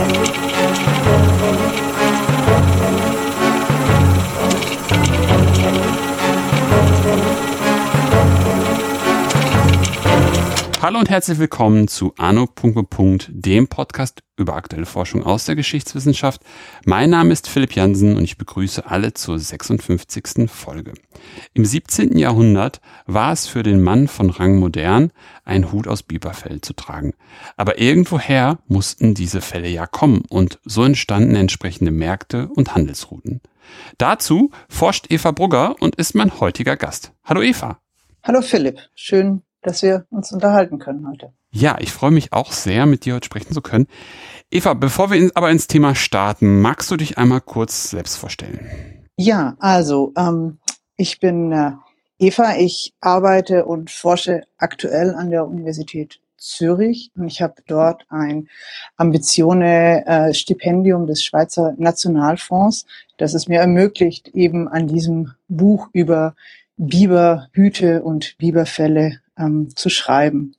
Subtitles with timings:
[0.00, 0.59] Thank you.
[10.90, 12.48] Hallo und herzlich willkommen zu Anno.
[13.28, 16.42] dem Podcast über aktuelle Forschung aus der Geschichtswissenschaft.
[16.84, 20.50] Mein Name ist Philipp Jansen und ich begrüße alle zur 56.
[20.50, 20.94] Folge.
[21.54, 22.18] Im 17.
[22.18, 25.12] Jahrhundert war es für den Mann von Rang modern,
[25.44, 27.14] einen Hut aus Biberfell zu tragen.
[27.56, 33.42] Aber irgendwoher mussten diese Fälle ja kommen und so entstanden entsprechende Märkte und Handelsrouten.
[33.96, 37.12] Dazu forscht Eva Brugger und ist mein heutiger Gast.
[37.22, 37.78] Hallo Eva.
[38.24, 41.32] Hallo Philipp, schön, dass wir uns unterhalten können heute.
[41.50, 43.86] Ja, ich freue mich auch sehr, mit dir heute sprechen zu können.
[44.50, 48.60] Eva, bevor wir aber ins Thema starten, magst du dich einmal kurz selbst vorstellen?
[49.16, 50.58] Ja, also ähm,
[50.96, 51.72] ich bin äh,
[52.18, 58.48] Eva, ich arbeite und forsche aktuell an der Universität Zürich und ich habe dort ein
[58.96, 62.86] Ambitione-Stipendium äh, des Schweizer Nationalfonds,
[63.18, 66.34] das es mir ermöglicht, eben an diesem Buch über
[66.76, 70.54] Biberhüte und Biberfälle ähm, zu schreiben.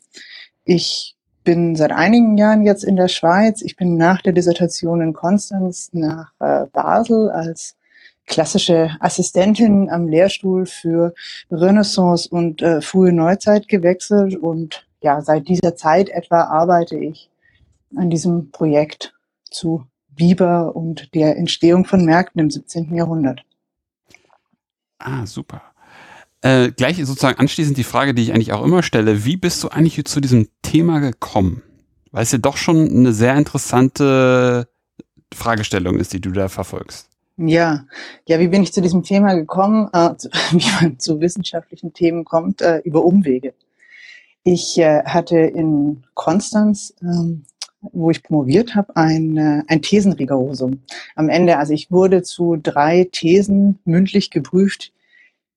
[0.63, 3.61] Ich bin seit einigen Jahren jetzt in der Schweiz.
[3.61, 7.75] Ich bin nach der Dissertation in Konstanz nach äh, Basel als
[8.27, 11.13] klassische Assistentin am Lehrstuhl für
[11.49, 17.29] Renaissance und äh, frühe Neuzeit gewechselt und ja, seit dieser Zeit etwa arbeite ich
[17.95, 19.13] an diesem Projekt
[19.49, 22.95] zu Biber und der Entstehung von Märkten im 17.
[22.95, 23.43] Jahrhundert.
[24.99, 25.61] Ah, super.
[26.41, 29.69] Äh, gleich sozusagen anschließend die Frage, die ich eigentlich auch immer stelle, wie bist du
[29.69, 31.61] eigentlich zu diesem Thema gekommen?
[32.11, 34.67] Weil es ja doch schon eine sehr interessante
[35.33, 37.07] Fragestellung ist, die du da verfolgst.
[37.37, 37.85] Ja,
[38.27, 39.89] ja, wie bin ich zu diesem Thema gekommen?
[39.93, 43.53] Äh, zu, wie man zu wissenschaftlichen Themen kommt, äh, über Umwege.
[44.43, 47.43] Ich äh, hatte in Konstanz, ähm,
[47.81, 50.81] wo ich promoviert habe, ein, äh, ein Thesenrigorosum.
[51.15, 54.91] Am Ende, also ich wurde zu drei Thesen mündlich geprüft,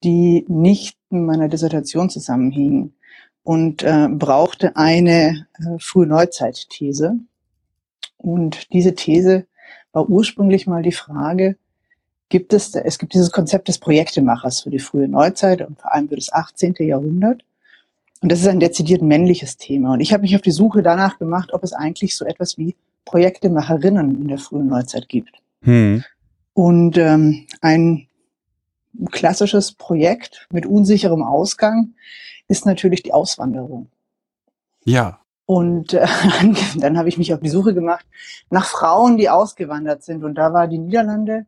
[0.04, 2.94] die nicht in meiner Dissertation zusammenhingen
[3.42, 7.18] und äh, brauchte eine äh, frühe Neuzeit-These.
[8.18, 9.46] Und diese These
[9.92, 11.56] war ursprünglich mal die Frage,
[12.28, 16.08] gibt es, es gibt dieses Konzept des Projektemachers für die frühe Neuzeit und vor allem
[16.08, 16.74] für das 18.
[16.80, 17.44] Jahrhundert.
[18.20, 19.92] Und das ist ein dezidiert männliches Thema.
[19.92, 22.74] Und ich habe mich auf die Suche danach gemacht, ob es eigentlich so etwas wie
[23.04, 25.42] Projektemacherinnen in der frühen Neuzeit gibt.
[25.62, 26.02] Hm.
[26.54, 28.08] Und ähm, ein
[29.10, 31.94] klassisches Projekt mit unsicherem Ausgang
[32.48, 33.88] ist natürlich die Auswanderung.
[34.84, 35.20] Ja.
[35.46, 36.06] Und äh,
[36.76, 38.06] dann habe ich mich auf die Suche gemacht
[38.50, 40.24] nach Frauen, die ausgewandert sind.
[40.24, 41.46] Und da war die Niederlande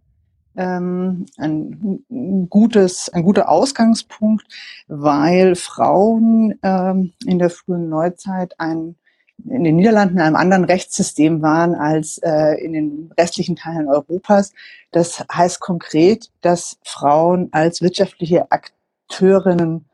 [0.57, 4.47] ähm, ein gutes, ein guter Ausgangspunkt,
[4.89, 8.97] weil Frauen ähm, in der frühen Neuzeit ein
[9.45, 14.53] in den Niederlanden in einem anderen Rechtssystem waren als äh, in den restlichen Teilen Europas.
[14.93, 19.85] Das heißt konkret, dass Frauen als wirtschaftliche Akteurinnen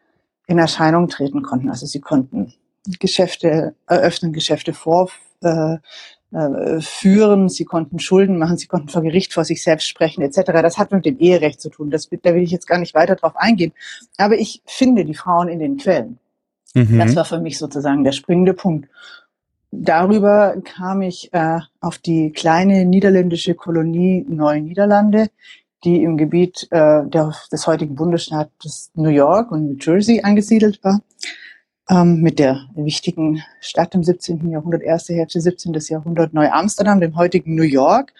[0.46, 1.70] in Erscheinung treten konnten.
[1.70, 2.54] Also sie konnten
[2.98, 5.80] Geschäfte eröffnen, Geschäfte vorführen,
[6.32, 10.52] äh, sie konnten Schulden machen, sie konnten vor Gericht vor sich selbst sprechen etc.
[10.52, 11.90] Das hat mit dem Eherecht zu tun.
[11.90, 13.72] Das, da will ich jetzt gar nicht weiter drauf eingehen.
[14.16, 16.18] Aber ich finde die Frauen in den Quellen.
[16.74, 16.98] Mhm.
[16.98, 18.88] Das war für mich sozusagen der springende Punkt
[19.72, 25.28] darüber kam ich äh, auf die kleine niederländische Kolonie Neuniederlande,
[25.82, 31.00] die im Gebiet äh, der, des heutigen Bundesstaates New York und New Jersey angesiedelt war,
[31.90, 34.48] ähm, mit der wichtigen Stadt im 17.
[34.50, 35.72] Jahrhundert, erste Hälfte 17.
[35.88, 38.12] Jahrhundert Neu-Amsterdam, dem heutigen New York,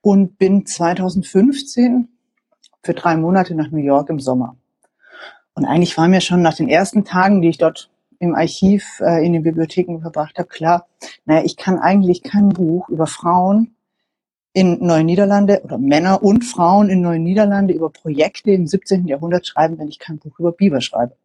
[0.00, 2.08] und bin 2015
[2.82, 4.56] für drei Monate nach New York im Sommer.
[5.54, 7.90] Und eigentlich war mir schon nach den ersten Tagen, die ich dort
[8.22, 10.86] im Archiv äh, in den Bibliotheken verbracht habe, klar,
[11.24, 13.74] naja, ich kann eigentlich kein Buch über Frauen
[14.52, 19.08] in Neuen-Niederlande oder Männer und Frauen in Neuen-Niederlande über Projekte im 17.
[19.08, 21.16] Jahrhundert schreiben, wenn ich kein Buch über Biber schreibe.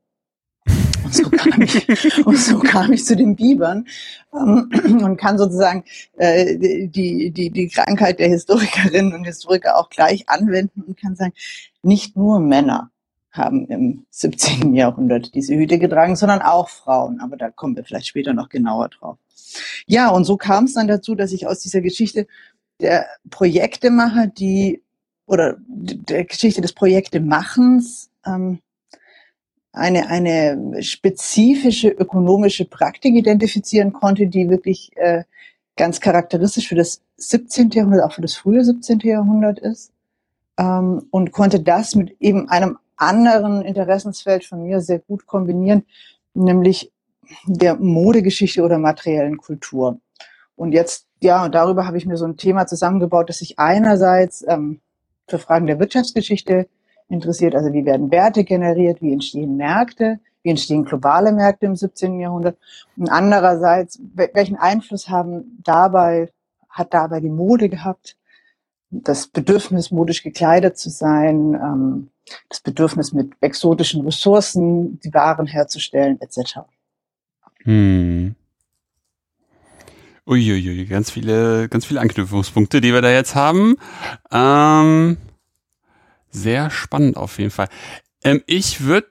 [1.04, 1.88] Und so kam ich,
[2.26, 3.86] und so kam ich zu den Bibern
[4.34, 4.72] ähm,
[5.04, 5.84] und kann sozusagen
[6.18, 11.34] äh, die, die, die Krankheit der Historikerinnen und Historiker auch gleich anwenden und kann sagen,
[11.84, 12.90] nicht nur Männer
[13.32, 14.74] haben im 17.
[14.74, 17.20] Jahrhundert diese Hüte getragen, sondern auch Frauen.
[17.20, 19.18] Aber da kommen wir vielleicht später noch genauer drauf.
[19.86, 22.28] Ja, und so kam es dann dazu, dass ich aus dieser Geschichte
[22.80, 24.84] der Projektemacher, die
[25.26, 28.60] oder der Geschichte des Projektemachens ähm,
[29.74, 35.24] eine, eine spezifische ökonomische Praktik identifizieren konnte, die wirklich äh,
[35.76, 37.70] ganz charakteristisch für das 17.
[37.72, 39.00] Jahrhundert, auch für das frühe 17.
[39.00, 39.92] Jahrhundert ist.
[40.58, 45.86] Ähm, und konnte das mit eben einem anderen Interessensfeld von mir sehr gut kombinieren,
[46.34, 46.92] nämlich
[47.46, 50.00] der Modegeschichte oder materiellen Kultur.
[50.56, 54.46] Und jetzt ja, und darüber habe ich mir so ein Thema zusammengebaut, das sich einerseits
[54.48, 54.82] ähm,
[55.28, 56.68] für Fragen der Wirtschaftsgeschichte
[57.10, 62.20] interessiert, also wie werden Werte generiert, wie entstehen Märkte, wie entstehen globale Märkte im 17.
[62.20, 62.58] Jahrhundert
[62.98, 66.30] und andererseits, welchen Einfluss haben dabei,
[66.70, 68.16] hat dabei die Mode gehabt,
[68.90, 72.10] das Bedürfnis, modisch gekleidet zu sein, ähm,
[72.50, 76.60] das Bedürfnis mit exotischen Ressourcen die Waren herzustellen, etc.
[77.64, 78.36] Hm.
[80.26, 83.76] Uiuiui, ganz viele, ganz viele Anknüpfungspunkte, die wir da jetzt haben.
[84.30, 85.18] Ähm,
[86.30, 87.70] sehr spannend auf jeden Fall.
[88.28, 89.08] Ähm, ich würde,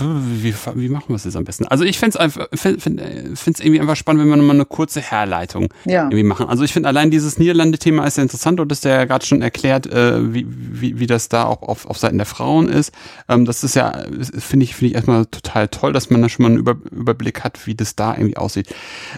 [0.00, 1.66] wie, wie machen wir es jetzt am besten?
[1.66, 3.00] Also ich fände es einfach, find, find,
[3.38, 6.04] find's irgendwie einfach spannend, wenn wir nochmal eine kurze Herleitung ja.
[6.04, 6.48] irgendwie machen.
[6.48, 9.42] Also ich finde allein dieses Niederlande-Thema ist ja interessant und das ist ja gerade schon
[9.42, 12.92] erklärt, äh, wie, wie, wie das da auch auf, auf Seiten der Frauen ist.
[13.28, 14.04] Ähm, das ist ja,
[14.38, 17.44] finde ich, finde ich erstmal total toll, dass man da schon mal einen Über, Überblick
[17.44, 18.74] hat, wie das da irgendwie aussieht.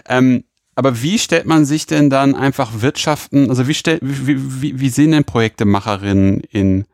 [0.09, 0.43] Ähm,
[0.75, 4.89] aber wie stellt man sich denn dann einfach Wirtschaften, also wie, stell, wie, wie, wie
[4.89, 6.85] sehen denn Projektemacherinnen in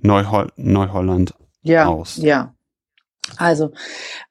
[0.00, 1.34] Neuholl Neuholland
[1.68, 2.16] ja, aus?
[2.16, 2.54] Ja,
[3.36, 3.70] also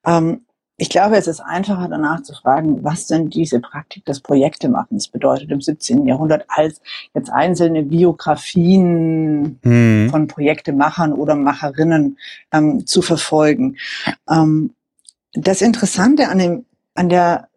[0.06, 0.42] ähm,
[0.80, 5.50] ich glaube, es ist einfacher danach zu fragen, was denn diese Praktik des Projektemachens bedeutet
[5.50, 6.06] im 17.
[6.06, 6.82] Jahrhundert, als
[7.16, 10.10] jetzt einzelne Biografien hm.
[10.12, 12.20] von Projektemachern oder Macherinnen
[12.52, 13.78] ähm, zu verfolgen.
[14.30, 14.76] Ähm,
[15.34, 17.50] das Interessante an, dem, an der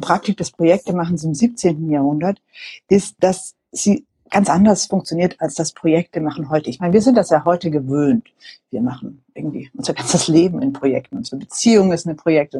[0.00, 1.88] Praktik des Projektemachens im 17.
[1.88, 2.42] Jahrhundert
[2.88, 6.70] ist, dass sie ganz anders funktioniert als das Projekte machen heute.
[6.70, 8.28] Ich meine, wir sind das ja heute gewöhnt.
[8.70, 11.16] Wir machen irgendwie unser ganzes Leben in Projekten.
[11.16, 12.56] Unsere Beziehung ist ein Projekt.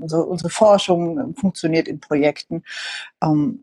[0.00, 2.62] Unsere, unsere Forschung funktioniert in Projekten.
[3.22, 3.60] Ähm,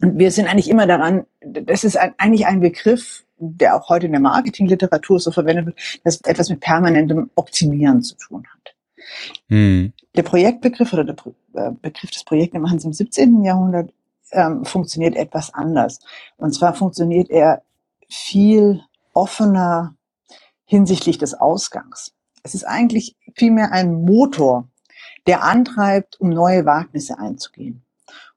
[0.00, 4.12] und wir sind eigentlich immer daran, das ist eigentlich ein Begriff, der auch heute in
[4.12, 8.74] der Marketingliteratur so verwendet wird, das etwas mit permanentem Optimieren zu tun hat.
[9.48, 9.92] Hm.
[10.16, 11.16] Der Projektbegriff oder der
[11.54, 13.42] äh, Begriff des Projektemachens im 17.
[13.44, 13.92] Jahrhundert
[14.32, 16.00] ähm, funktioniert etwas anders.
[16.36, 17.62] Und zwar funktioniert er
[18.08, 18.82] viel
[19.12, 19.94] offener
[20.64, 22.12] hinsichtlich des Ausgangs.
[22.42, 24.68] Es ist eigentlich vielmehr ein Motor,
[25.26, 27.82] der antreibt, um neue Wagnisse einzugehen.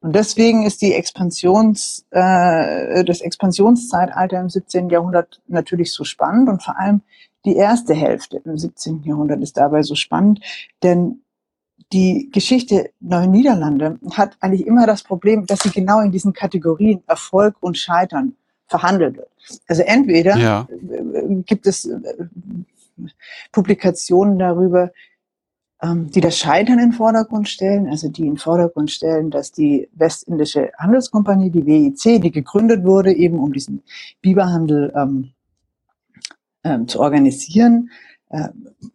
[0.02, 4.90] Und deswegen ist die Expansions, äh, das Expansionszeitalter im 17.
[4.90, 7.02] Jahrhundert natürlich so spannend und vor allem
[7.46, 9.04] die erste Hälfte im 17.
[9.04, 10.42] Jahrhundert ist dabei so spannend,
[10.84, 11.22] denn
[11.94, 17.04] die Geschichte Neuen Niederlande hat eigentlich immer das Problem, dass sie genau in diesen Kategorien
[17.08, 18.36] Erfolg und Scheitern
[18.68, 19.30] verhandelt wird.
[19.68, 20.68] Also entweder ja.
[21.46, 22.00] gibt es äh,
[23.52, 24.92] Publikationen darüber,
[25.82, 29.52] ähm, die das Scheitern in den Vordergrund stellen, also die in den Vordergrund stellen, dass
[29.52, 33.84] die Westindische Handelskompanie, die WIC, die gegründet wurde, eben um diesen
[34.22, 35.32] Biberhandel ähm,
[36.64, 37.90] ähm, zu organisieren,
[38.32, 38.50] äh,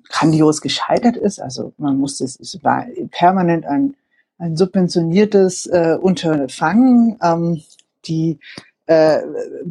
[0.09, 1.41] grandios gescheitert ist.
[1.41, 3.94] Also man musste, es, war permanent ein,
[4.38, 7.19] ein subventioniertes äh, Unterfangen.
[7.23, 7.62] Ähm,
[8.06, 8.38] die
[8.87, 9.19] äh,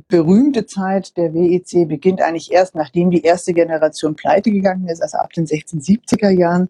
[0.08, 5.18] berühmte Zeit der WEC beginnt eigentlich erst, nachdem die erste Generation pleite gegangen ist, also
[5.18, 6.70] ab den 1670er Jahren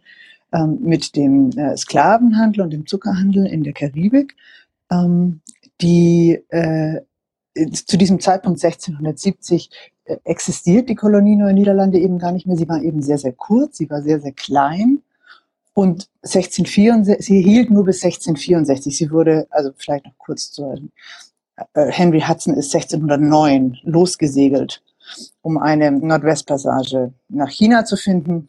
[0.54, 4.36] ähm, mit dem äh, Sklavenhandel und dem Zuckerhandel in der Karibik.
[4.92, 5.42] Ähm,
[5.82, 7.02] die äh,
[7.72, 12.58] zu diesem Zeitpunkt 1670 äh, existiert die Kolonie Neue Niederlande eben gar nicht mehr.
[12.58, 15.02] Sie war eben sehr, sehr kurz, sie war sehr, sehr klein.
[15.74, 18.98] Und 1664, sie hielt nur bis 1664.
[18.98, 20.90] Sie wurde, also vielleicht noch kurz zu,
[21.74, 24.82] äh, Henry Hudson ist 1609 losgesegelt,
[25.42, 28.48] um eine Nordwestpassage nach China zu finden.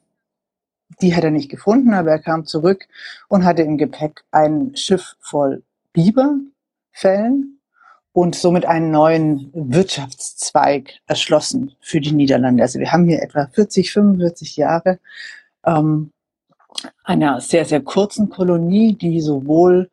[1.00, 2.86] Die hat er nicht gefunden, aber er kam zurück
[3.28, 7.55] und hatte im Gepäck ein Schiff voll Biberfällen
[8.16, 12.62] und somit einen neuen Wirtschaftszweig erschlossen für die Niederlande.
[12.62, 14.98] Also wir haben hier etwa 40, 45 Jahre
[15.66, 16.12] ähm,
[17.04, 19.90] einer sehr, sehr kurzen Kolonie, die sowohl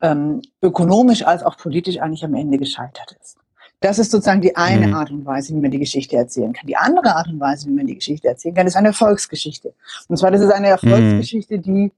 [0.00, 3.36] ähm, ökonomisch als auch politisch eigentlich am Ende gescheitert ist.
[3.78, 4.94] Das ist sozusagen die eine mhm.
[4.94, 6.66] Art und Weise, wie man die Geschichte erzählen kann.
[6.66, 9.74] Die andere Art und Weise, wie man die Geschichte erzählen kann, ist eine Erfolgsgeschichte.
[10.08, 11.62] Und zwar, das ist eine Erfolgsgeschichte, mhm.
[11.62, 11.92] die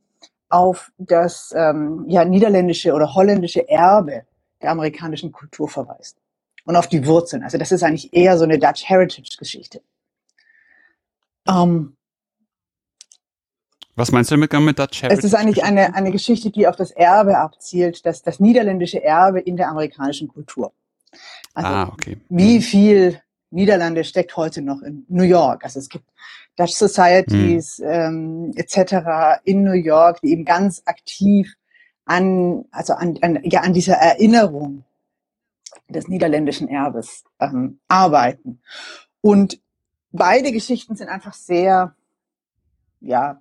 [0.50, 4.24] auf das ähm, ja, niederländische oder holländische Erbe
[4.62, 6.18] der amerikanischen Kultur verweist
[6.64, 7.42] und auf die Wurzeln.
[7.42, 9.82] Also das ist eigentlich eher so eine Dutch Heritage Geschichte.
[11.48, 11.96] Ähm,
[13.94, 15.18] was meinst du damit mit Dutch Heritage?
[15.18, 19.40] Es ist eigentlich eine, eine Geschichte, die auf das Erbe abzielt, das, das niederländische Erbe
[19.40, 20.72] in der amerikanischen Kultur.
[21.52, 22.18] Also ah, okay.
[22.30, 22.62] wie mhm.
[22.62, 25.64] viel Niederlande steckt heute noch in New York?
[25.64, 26.06] Also es gibt
[26.56, 27.86] Dutch Societies hm.
[27.86, 29.40] ähm, etc.
[29.44, 31.54] in New York, die eben ganz aktiv
[32.04, 34.84] an, also an, an, ja, an dieser Erinnerung
[35.88, 38.60] des niederländischen Erbes ähm, arbeiten.
[39.20, 39.60] Und
[40.10, 41.94] beide Geschichten sind einfach sehr,
[43.00, 43.40] ja,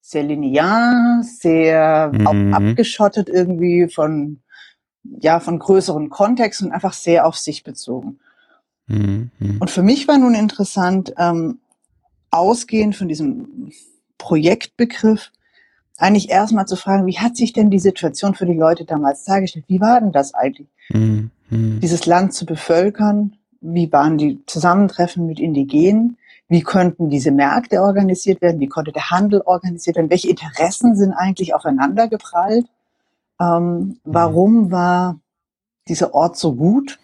[0.00, 2.54] sehr linear, sehr mhm.
[2.54, 4.42] abgeschottet irgendwie von
[5.20, 8.18] ja, von größeren Kontexten und einfach sehr auf sich bezogen.
[8.86, 9.30] Mhm.
[9.58, 11.60] Und für mich war nun interessant, ähm,
[12.30, 13.72] ausgehend von diesem
[14.18, 15.30] Projektbegriff,
[15.98, 19.66] eigentlich erstmal zu fragen, wie hat sich denn die Situation für die Leute damals dargestellt?
[19.68, 20.68] Wie war denn das eigentlich?
[20.90, 21.30] Mhm.
[21.50, 23.36] Dieses Land zu bevölkern?
[23.60, 26.16] Wie waren die Zusammentreffen mit Indigenen?
[26.48, 28.60] Wie könnten diese Märkte organisiert werden?
[28.60, 30.08] Wie konnte der Handel organisiert werden?
[30.08, 32.66] Welche Interessen sind eigentlich aufeinander geprallt?
[33.40, 35.18] Ähm, warum war
[35.88, 36.98] dieser Ort so gut?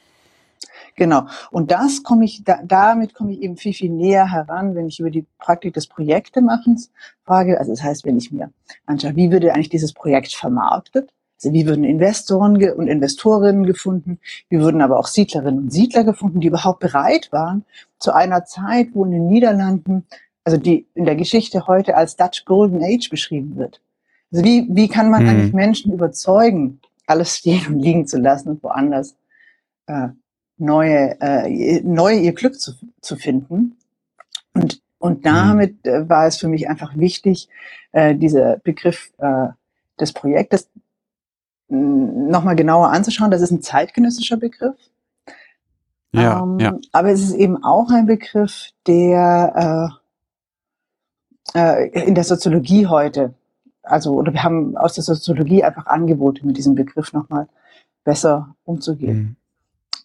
[0.97, 1.27] Genau.
[1.51, 5.01] Und das komme ich, da, damit komme ich eben viel, viel näher heran, wenn ich
[5.01, 6.91] über die Praktik des Projektemachens
[7.25, 7.59] frage.
[7.59, 8.51] Also das heißt, wenn ich mir
[8.87, 11.13] anschaue, wie würde eigentlich dieses Projekt vermarktet?
[11.37, 14.19] Also wie würden Investoren und Investorinnen gefunden?
[14.49, 17.65] Wie würden aber auch Siedlerinnen und Siedler gefunden, die überhaupt bereit waren,
[17.99, 20.07] zu einer Zeit, wo in den Niederlanden,
[20.45, 23.81] also die in der Geschichte heute als Dutch Golden Age beschrieben wird.
[24.33, 25.29] Also wie, wie kann man mhm.
[25.29, 29.17] eigentlich Menschen überzeugen, alles stehen und liegen zu lassen und woanders
[29.87, 30.09] äh,
[30.65, 33.77] neue, äh, neu ihr Glück zu, zu finden.
[34.55, 35.23] Und, und mhm.
[35.23, 37.49] damit äh, war es für mich einfach wichtig,
[37.93, 39.49] äh, dieser Begriff äh,
[40.01, 40.69] des Projektes
[41.69, 43.31] nochmal genauer anzuschauen.
[43.31, 44.77] Das ist ein zeitgenössischer Begriff.
[46.13, 46.79] Ja, ähm, ja.
[46.93, 49.99] Aber es ist eben auch ein Begriff, der
[51.55, 53.35] äh, äh, in der Soziologie heute,
[53.83, 57.49] also oder wir haben aus der Soziologie einfach Angebote, mit diesem Begriff nochmal
[58.05, 59.37] besser umzugehen.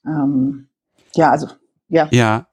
[0.10, 0.68] Ähm,
[1.16, 1.48] ja, also,
[1.88, 2.08] ja.
[2.12, 2.48] Ja.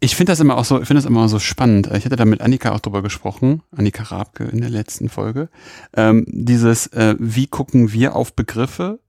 [0.00, 1.88] Ich finde das immer auch so, ich finde das immer so spannend.
[1.92, 5.48] Ich hatte da mit Annika auch drüber gesprochen, Annika Rabke in der letzten Folge.
[5.92, 9.00] Ähm, dieses, äh, wie gucken wir auf Begriffe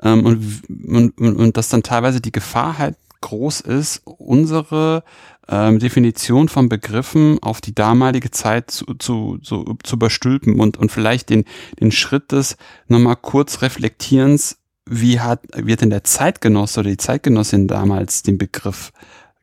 [0.00, 5.02] ähm, und, und, und dass dann teilweise die Gefahr halt groß ist, unsere
[5.48, 10.92] ähm, Definition von Begriffen auf die damalige Zeit zu, zu, zu, zu überstülpen und, und
[10.92, 11.44] vielleicht den,
[11.80, 12.56] den Schritt des
[12.86, 18.92] nochmal kurz Reflektierens wie hat, hat denn der Zeitgenosse oder die Zeitgenossin damals den Begriff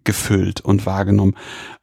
[0.04, 1.36] gefüllt und wahrgenommen.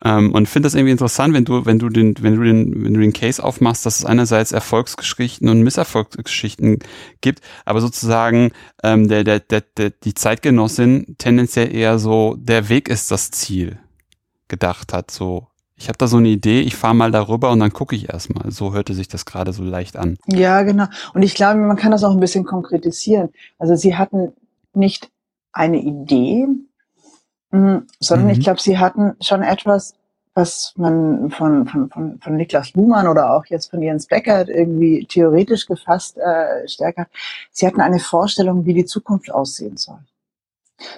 [0.05, 2.95] Ähm, und finde das irgendwie interessant, wenn du, wenn du den, wenn du den, wenn
[2.95, 6.81] du den Case aufmachst, dass es einerseits Erfolgsgeschichten und Misserfolgsgeschichten
[7.21, 8.52] gibt, aber sozusagen
[8.83, 13.79] ähm, der, der, der, der, die Zeitgenossin tendenziell eher so, der Weg ist das Ziel
[14.49, 15.47] gedacht hat, so
[15.80, 18.50] ich habe da so eine Idee, ich fahre mal darüber und dann gucke ich erstmal.
[18.50, 20.18] So hörte sich das gerade so leicht an.
[20.26, 20.84] Ja, genau.
[21.14, 23.30] Und ich glaube, man kann das auch ein bisschen konkretisieren.
[23.58, 24.34] Also sie hatten
[24.75, 25.10] nicht
[25.52, 26.46] eine Idee,
[27.50, 28.32] mh, sondern mhm.
[28.32, 29.94] ich glaube, sie hatten schon etwas,
[30.34, 35.06] was man von, von, von, von Niklas Luhmann oder auch jetzt von Jens Beckert irgendwie
[35.06, 37.06] theoretisch gefasst äh, stärker.
[37.52, 40.00] Sie hatten eine Vorstellung, wie die Zukunft aussehen soll.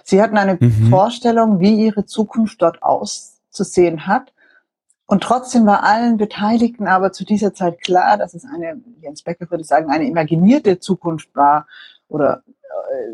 [0.03, 0.89] Sie hatten eine mhm.
[0.91, 4.33] Vorstellung, wie ihre Zukunft dort auszusehen hat
[5.13, 9.51] und trotzdem war allen Beteiligten aber zu dieser Zeit klar, dass es eine, Jens Becker
[9.51, 11.67] würde sagen, eine imaginierte Zukunft war.
[12.09, 12.43] Oder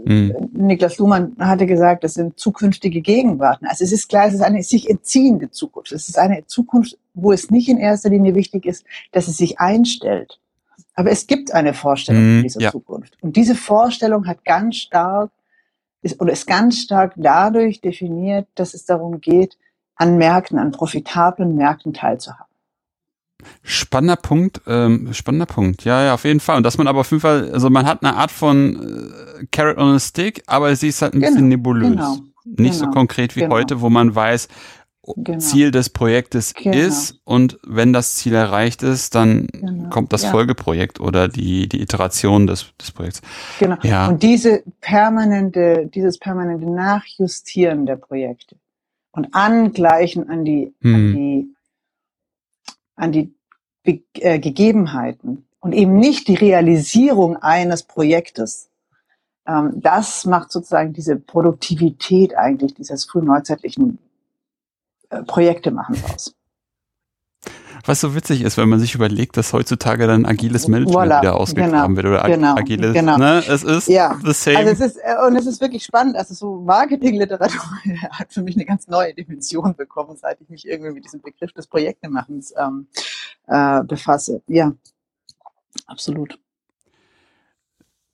[0.06, 0.48] äh, mhm.
[0.52, 3.66] Niklas Luhmann hatte gesagt, das sind zukünftige Gegenwarten.
[3.66, 5.90] Also es ist klar, es ist eine sich entziehende Zukunft.
[5.90, 9.58] Es ist eine Zukunft, wo es nicht in erster Linie wichtig ist, dass es sich
[9.58, 10.38] einstellt.
[10.94, 12.70] Aber es gibt eine Vorstellung mhm, dieser ja.
[12.70, 13.20] Zukunft.
[13.22, 15.32] Und diese Vorstellung hat ganz stark,
[16.02, 19.58] ist, oder ist ganz stark dadurch definiert, dass es darum geht,
[19.98, 22.46] an Märkten, an profitablen Märkten teilzuhaben.
[23.62, 25.84] Spannender Punkt, ähm, spannender Punkt.
[25.84, 26.56] Ja, ja, auf jeden Fall.
[26.56, 29.78] Und dass man aber auf jeden Fall, also man hat eine Art von äh, Carrot
[29.78, 31.90] on a Stick, aber sie ist halt ein genau, bisschen nebulös.
[31.90, 33.54] Genau, Nicht genau, so konkret wie genau.
[33.54, 34.48] heute, wo man weiß,
[35.16, 35.38] genau.
[35.38, 36.76] Ziel des Projektes genau.
[36.76, 39.46] ist und wenn das Ziel erreicht ist, dann
[39.90, 40.30] kommt das ja.
[40.30, 43.22] Folgeprojekt oder die, die Iteration des, des Projekts.
[43.60, 43.76] Genau.
[43.82, 44.08] Ja.
[44.08, 48.56] Und diese permanente, dieses permanente Nachjustieren der Projekte,
[49.12, 50.94] und angleichen an die, hm.
[50.94, 51.54] an die,
[52.96, 53.34] an die
[53.82, 58.70] Be äh, Gegebenheiten und eben nicht die Realisierung eines Projektes.
[59.46, 63.98] Ähm, das macht sozusagen diese Produktivität eigentlich dieses frühneuzeitlichen
[65.10, 66.34] äh, Projektemachens aus.
[67.84, 71.36] Was so witzig ist, wenn man sich überlegt, dass heutzutage dann agiles Management voilà, wieder
[71.36, 73.16] ausgegraben genau, wird oder genau, agiles, genau.
[73.16, 73.42] ne?
[73.46, 74.18] Es ist ja.
[74.24, 74.58] the same.
[74.58, 77.60] Also es ist, äh, und es ist wirklich spannend, also so Marketingliteratur
[78.10, 81.52] hat für mich eine ganz neue Dimension bekommen, seit ich mich irgendwie mit diesem Begriff
[81.52, 82.86] des Projektemachens ähm,
[83.46, 84.42] äh, befasse.
[84.46, 84.72] Ja,
[85.86, 86.38] absolut.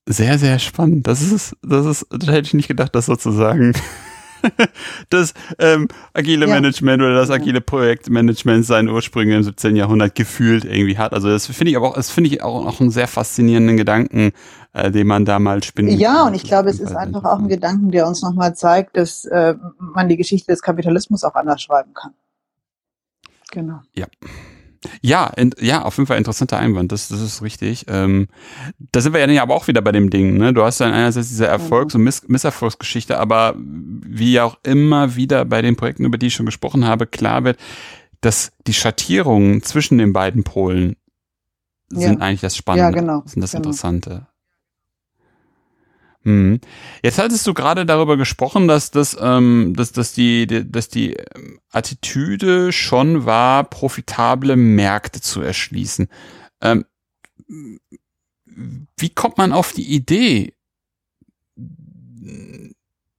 [0.06, 1.06] Sehr, sehr spannend.
[1.06, 3.72] Das ist, das ist, da hätte ich nicht gedacht, dass sozusagen
[5.10, 6.54] das ähm, agile ja.
[6.54, 9.76] Management oder das agile Projektmanagement seine Ursprünge im 17.
[9.76, 11.12] Jahrhundert gefühlt irgendwie hat.
[11.12, 14.32] Also das finde ich aber auch, das finde ich auch noch einen sehr faszinierenden Gedanken,
[14.72, 15.90] äh, den man da mal spinnt.
[15.92, 19.24] Ja, und ich glaube, es ist einfach auch ein Gedanken, der uns nochmal zeigt, dass
[19.24, 22.12] äh, man die Geschichte des Kapitalismus auch anders schreiben kann.
[23.50, 23.80] Genau.
[23.94, 24.06] Ja.
[25.00, 27.86] Ja, in, ja, auf jeden Fall interessanter Einwand, das, das ist richtig.
[27.88, 28.28] Ähm,
[28.92, 30.52] da sind wir ja aber auch wieder bei dem Ding, ne?
[30.52, 35.44] Du hast dann einerseits diese Erfolgs- und Miss Misserfolgsgeschichte, aber wie ja auch immer wieder
[35.44, 37.58] bei den Projekten, über die ich schon gesprochen habe, klar wird,
[38.20, 40.96] dass die Schattierungen zwischen den beiden Polen
[41.90, 42.26] sind ja.
[42.26, 43.64] eigentlich das Spannende, ja, genau, sind das genau.
[43.64, 44.26] Interessante.
[46.24, 46.58] Hm.
[47.02, 51.60] Jetzt hattest du gerade darüber gesprochen, dass das, ähm, dass, dass die, dass die ähm,
[51.70, 56.08] Attitüde schon war, profitable Märkte zu erschließen.
[56.62, 56.86] Ähm,
[58.96, 60.54] wie kommt man auf die Idee,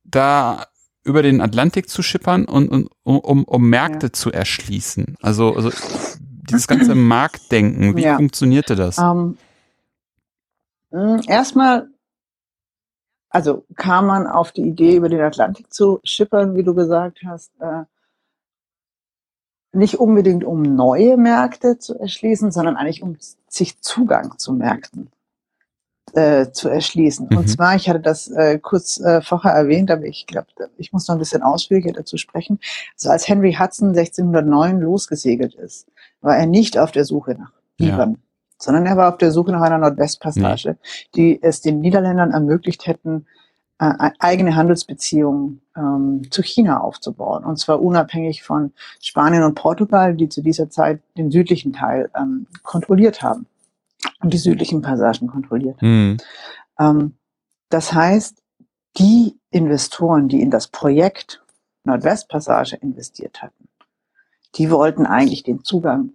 [0.04, 0.66] da
[1.04, 4.14] über den Atlantik zu schippern und, und um, um Märkte ja.
[4.14, 5.16] zu erschließen?
[5.22, 5.70] Also, also
[6.20, 8.16] dieses ganze Marktdenken, wie ja.
[8.16, 8.98] funktionierte das?
[8.98, 9.38] Um,
[10.92, 11.90] ähm, erstmal
[13.36, 17.52] also kam man auf die Idee, über den Atlantik zu schippern, wie du gesagt hast,
[17.60, 17.84] äh,
[19.74, 23.18] nicht unbedingt um neue Märkte zu erschließen, sondern eigentlich um
[23.50, 25.10] sich Zugang zu Märkten
[26.14, 27.28] äh, zu erschließen.
[27.30, 27.38] Mhm.
[27.38, 31.10] Und zwar, ich hatte das äh, kurz äh, vorher erwähnt, aber ich glaube, ich muss
[31.10, 32.62] noch ein bisschen ausführlicher dazu sprechen.
[32.94, 35.90] Also als Henry Hudson 1609 losgesegelt ist,
[36.22, 38.12] war er nicht auf der Suche nach Bibern.
[38.12, 38.20] Ja
[38.58, 40.76] sondern er war auf der Suche nach einer Nordwestpassage, ja.
[41.16, 43.26] die es den Niederländern ermöglicht hätten,
[43.80, 47.44] äh, eigene Handelsbeziehungen ähm, zu China aufzubauen.
[47.44, 48.72] Und zwar unabhängig von
[49.02, 53.48] Spanien und Portugal, die zu dieser Zeit den südlichen Teil ähm, kontrolliert haben
[54.22, 56.12] und die südlichen Passagen kontrolliert haben.
[56.12, 56.18] Mhm.
[56.80, 57.14] Ähm,
[57.70, 58.42] das heißt,
[58.98, 61.44] die Investoren, die in das Projekt
[61.84, 63.68] Nordwestpassage investiert hatten,
[64.56, 66.14] die wollten eigentlich den Zugang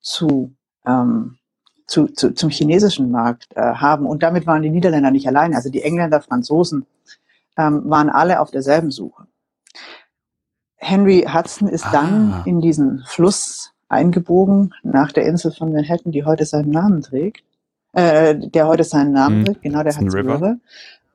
[0.00, 0.54] zu
[0.86, 1.38] ähm,
[1.92, 4.06] zu, zu, zum chinesischen Markt äh, haben.
[4.06, 5.54] Und damit waren die Niederländer nicht allein.
[5.54, 6.86] Also die Engländer, Franzosen
[7.58, 9.26] ähm, waren alle auf derselben Suche.
[10.76, 11.90] Henry Hudson ist ah.
[11.92, 17.44] dann in diesen Fluss eingebogen nach der Insel von Manhattan, die heute seinen Namen trägt.
[17.92, 19.44] Äh, der heute seinen Namen hm.
[19.44, 20.36] trägt, genau, der Hudson River.
[20.36, 20.56] River.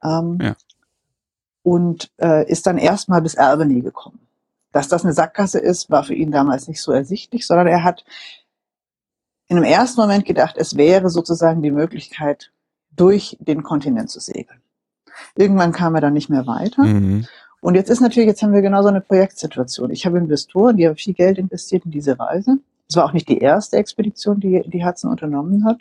[0.03, 0.55] Ähm, ja.
[1.63, 4.19] Und äh, ist dann erstmal bis Albany gekommen.
[4.73, 8.05] Dass das eine Sackgasse ist, war für ihn damals nicht so ersichtlich, sondern er hat
[9.47, 12.51] in einem ersten Moment gedacht, es wäre sozusagen die Möglichkeit,
[12.95, 14.59] durch den Kontinent zu segeln.
[15.35, 16.83] Irgendwann kam er dann nicht mehr weiter.
[16.83, 17.27] Mhm.
[17.61, 19.91] Und jetzt ist natürlich, jetzt haben wir genau so eine Projektsituation.
[19.91, 22.59] Ich habe Investoren, die haben viel Geld investiert in diese Reise.
[22.89, 25.79] Es war auch nicht die erste Expedition, die, die Hudson unternommen hat.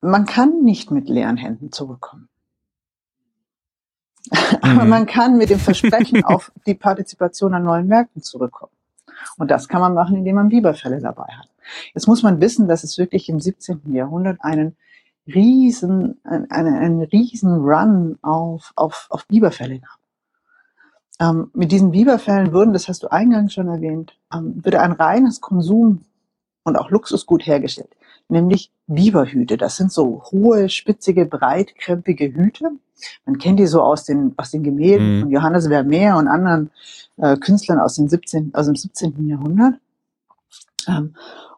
[0.00, 2.28] Man kann nicht mit leeren Händen zurückkommen.
[4.62, 4.88] Aber mhm.
[4.88, 8.72] man kann mit dem Versprechen auf die Partizipation an neuen Märkten zurückkommen.
[9.36, 11.48] Und das kann man machen, indem man Biberfälle dabei hat.
[11.94, 13.92] Jetzt muss man wissen, dass es wirklich im 17.
[13.92, 14.76] Jahrhundert einen
[15.26, 19.98] riesen, einen, einen riesen Run auf, auf, auf Biberfälle gab.
[21.20, 25.40] Ähm, mit diesen Biberfällen wurden, das hast du eingangs schon erwähnt, ähm, würde ein reines
[25.40, 26.04] Konsum
[26.64, 27.94] und auch Luxusgut hergestellt,
[28.30, 29.56] nämlich Biberhüte.
[29.56, 32.70] Das sind so hohe, spitzige, breitkrempige Hüte.
[33.24, 35.20] Man kennt die so aus den, aus den Gemälden mhm.
[35.20, 36.70] von Johannes Vermeer und anderen
[37.16, 39.28] äh, Künstlern aus, dem 17, aus dem 17.
[39.28, 39.74] Jahrhundert.
[40.88, 41.14] Ähm,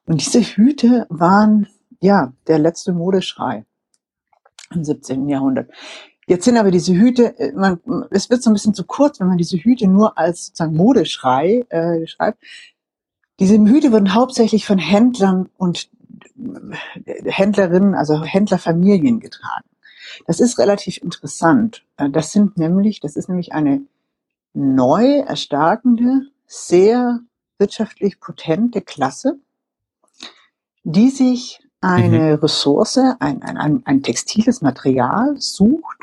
[0.06, 1.68] und diese Hüte waren,
[2.00, 3.64] ja, der letzte Modeschrei
[4.74, 5.28] im 17.
[5.28, 5.70] Jahrhundert.
[6.26, 7.80] Jetzt sind aber diese Hüte, äh, man,
[8.10, 11.64] es wird so ein bisschen zu kurz, wenn man diese Hüte nur als sozusagen Modeschrei
[11.68, 12.42] äh, schreibt.
[13.40, 15.90] Diese Hüte wurden hauptsächlich von Händlern und
[17.24, 19.68] Händlerinnen, also Händlerfamilien getragen.
[20.26, 21.84] Das ist relativ interessant.
[21.96, 23.82] Äh, das sind nämlich, das ist nämlich eine
[24.54, 27.20] neu erstarkende, sehr
[27.58, 29.38] wirtschaftlich potente Klasse,
[30.84, 32.40] die sich eine mhm.
[32.42, 35.98] Ressource, ein, ein, ein textiles Material sucht,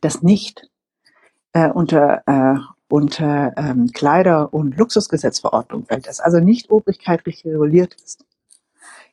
[0.00, 0.68] das nicht
[1.52, 8.24] äh, unter, äh, unter ähm, Kleider- und Luxusgesetzverordnung fällt, das also nicht obrigkeitlich reguliert ist.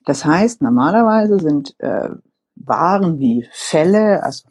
[0.08, 2.08] Das heißt, normalerweise sind äh,
[2.56, 4.48] Waren wie Felle, also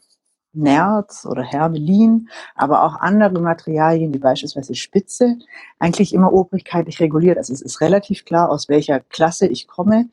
[0.53, 5.37] Nerz oder Hermelin, aber auch andere Materialien wie beispielsweise Spitze
[5.79, 7.39] eigentlich immer obrigkeitlich reguliert.
[7.39, 10.11] Also es ist relativ klar, aus welcher Klasse ich komme,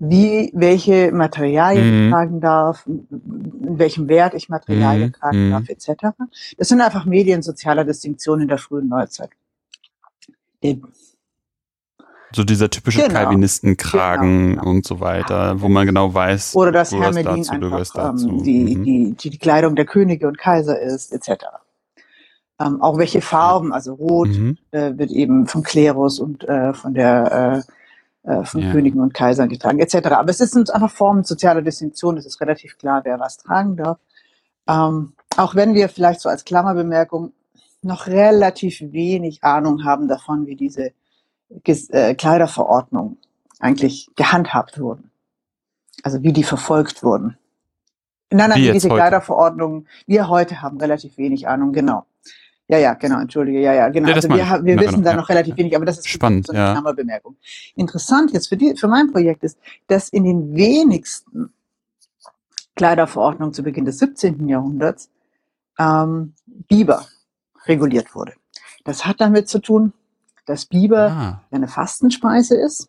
[0.00, 2.04] wie welche Materialien mhm.
[2.06, 5.12] ich tragen darf, in welchem Wert ich Materialien mhm.
[5.12, 5.50] tragen mhm.
[5.52, 6.16] darf, etc.
[6.58, 9.30] Das sind einfach Medien sozialer Distinktionen in der frühen Neuzeit.
[10.64, 10.78] Der
[12.32, 13.14] so dieser typische genau.
[13.14, 18.10] Kalvinistenkragen genau, und so weiter, wo man genau weiß, oder dass Hermelin dazu, einfach.
[18.10, 18.84] Ähm, die, mhm.
[18.84, 21.44] die, die, die Kleidung der Könige und Kaiser ist, etc.
[22.60, 24.58] Ähm, auch welche Farben, also Rot mhm.
[24.70, 27.72] äh, wird eben vom Klerus und äh, von der äh,
[28.22, 28.70] äh, von ja.
[28.70, 30.08] Königen und Kaisern getragen, etc.
[30.08, 33.98] Aber es sind einfach Formen sozialer Distinktion, es ist relativ klar, wer was tragen darf.
[34.68, 37.32] Ähm, auch wenn wir vielleicht so als Klammerbemerkung
[37.82, 40.92] noch relativ wenig Ahnung haben davon, wie diese
[41.64, 43.16] äh, Kleiderverordnung
[43.58, 45.10] eigentlich gehandhabt wurden.
[46.02, 47.36] Also wie die verfolgt wurden.
[48.30, 49.00] Nein, nein, wie diese heute?
[49.00, 52.06] Kleiderverordnungen wir heute haben relativ wenig Ahnung, genau.
[52.68, 54.08] Ja, ja, genau, entschuldige, ja, ja, genau.
[54.08, 56.46] Ja, also wir, wir genau, wissen da ja, noch relativ wenig, aber das ist spannend,
[56.46, 56.92] so eine ja.
[56.92, 57.36] Bemerkung.
[57.74, 59.58] Interessant jetzt für, die, für mein Projekt ist,
[59.88, 61.52] dass in den wenigsten
[62.76, 64.48] Kleiderverordnungen zu Beginn des 17.
[64.48, 65.10] Jahrhunderts
[65.80, 67.06] ähm, Biber
[67.66, 68.34] reguliert wurde.
[68.84, 69.92] Das hat damit zu tun,
[70.46, 71.44] dass Biber ah.
[71.50, 72.88] eine Fastenspeise ist.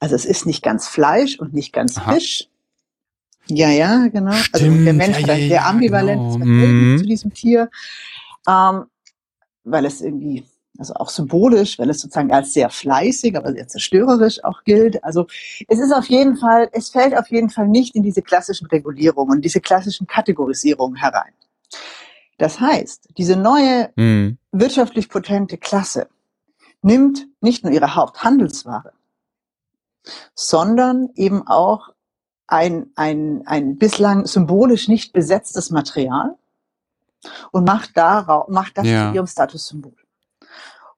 [0.00, 2.12] Also es ist nicht ganz Fleisch und nicht ganz Aha.
[2.12, 2.48] Fisch.
[3.46, 4.32] Ja, ja, genau.
[4.32, 6.44] Stimmt, also der Mensch ja, ja, sehr ambivalent genau.
[6.44, 6.98] mhm.
[6.98, 7.70] zu diesem Tier
[8.48, 8.86] ähm,
[9.64, 10.44] weil es irgendwie,
[10.78, 15.04] also auch symbolisch, weil es sozusagen als sehr fleißig, aber sehr zerstörerisch auch gilt.
[15.04, 15.26] Also
[15.68, 19.42] es ist auf jeden Fall, es fällt auf jeden Fall nicht in diese klassischen Regulierungen,
[19.42, 21.32] diese klassischen Kategorisierungen herein.
[22.38, 24.38] Das heißt, diese neue mhm.
[24.52, 26.08] wirtschaftlich potente Klasse
[26.82, 28.92] nimmt nicht nur ihre Haupthandelsware,
[30.34, 31.90] sondern eben auch
[32.46, 36.36] ein, ein, ein bislang symbolisch nicht besetztes Material,
[37.50, 39.08] und macht, darauf, macht das ja.
[39.08, 39.94] zu ihrem Statussymbol.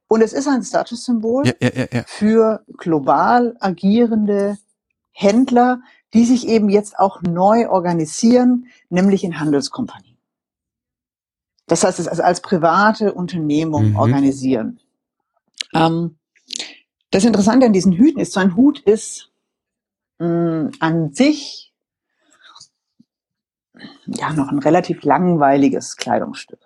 [0.09, 4.59] Und es ist ein Statussymbol ja, ja, für global agierende
[5.13, 5.81] Händler,
[6.13, 10.17] die sich eben jetzt auch neu organisieren, nämlich in Handelskompanien.
[11.67, 13.97] Das heißt, es als private Unternehmung mhm.
[13.97, 14.81] organisieren.
[15.75, 16.19] Ähm,
[17.11, 19.31] das Interessante an diesen Hüten ist, so ein Hut ist
[20.19, 21.73] mh, mm, an sich
[24.07, 26.61] ja noch ein relativ langweiliges Kleidungsstück.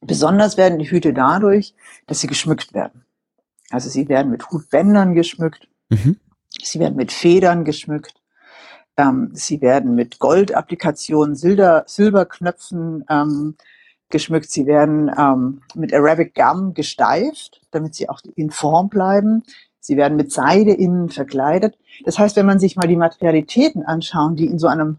[0.00, 1.74] Besonders werden die Hüte dadurch,
[2.06, 3.04] dass sie geschmückt werden.
[3.70, 6.18] Also sie werden mit Hutbändern geschmückt, mhm.
[6.62, 8.20] sie werden mit Federn geschmückt,
[8.96, 13.56] ähm, sie werden mit Goldapplikationen, Silber, Silberknöpfen ähm,
[14.10, 19.42] geschmückt, sie werden ähm, mit Arabic Gum gesteift, damit sie auch in Form bleiben.
[19.80, 21.76] Sie werden mit Seide innen verkleidet.
[22.04, 24.98] Das heißt, wenn man sich mal die Materialitäten anschauen, die in so einem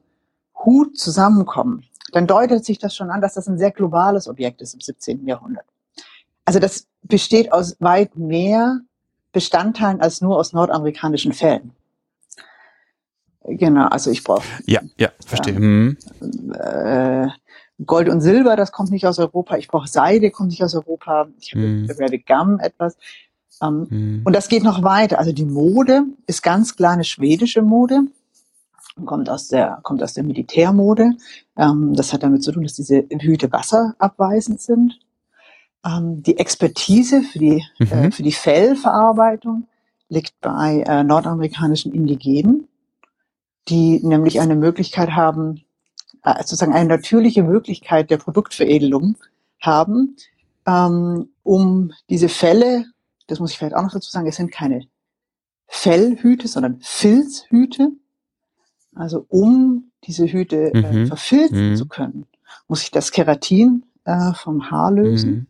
[0.55, 4.73] Hut zusammenkommen, dann deutet sich das schon an, dass das ein sehr globales Objekt ist
[4.73, 5.25] im 17.
[5.25, 5.65] Jahrhundert.
[6.45, 8.81] Also das besteht aus weit mehr
[9.31, 11.71] Bestandteilen als nur aus nordamerikanischen Fällen.
[13.45, 14.43] Genau, also ich brauche.
[14.65, 15.55] Ja, ja, verstehe.
[15.55, 15.97] Ähm,
[16.53, 17.27] äh,
[17.85, 19.57] Gold und Silber, das kommt nicht aus Europa.
[19.57, 21.27] Ich brauche Seide, kommt nicht aus Europa.
[21.39, 21.89] Ich habe hm.
[21.99, 22.97] Arabic Gum etwas.
[23.61, 24.21] Ähm, hm.
[24.23, 25.19] Und das geht noch weiter.
[25.19, 28.03] Also die Mode ist ganz klar eine schwedische Mode
[29.05, 31.15] kommt aus der, kommt aus der Militärmode.
[31.57, 34.99] Ähm, das hat damit zu tun, dass diese Hüte wasserabweisend sind.
[35.85, 37.91] Ähm, die Expertise für die, äh, mhm.
[37.91, 39.67] äh, für die Fellverarbeitung
[40.09, 42.67] liegt bei äh, nordamerikanischen Indigenen,
[43.67, 45.63] die nämlich eine Möglichkeit haben,
[46.23, 49.17] sozusagen eine natürliche Möglichkeit der Produktveredelung
[49.59, 50.15] haben,
[50.65, 52.85] ähm, um diese Fälle,
[53.27, 54.87] das muss ich vielleicht auch noch dazu sagen, es sind keine
[55.67, 57.91] Fellhüte, sondern Filzhüte,
[58.95, 61.07] also um diese Hüte äh, mhm.
[61.07, 61.75] verfilzen mhm.
[61.75, 62.25] zu können,
[62.67, 65.31] muss ich das Keratin äh, vom Haar lösen.
[65.31, 65.47] Mhm.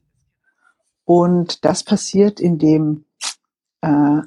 [1.05, 3.05] Und das passiert, indem
[3.81, 4.21] äh,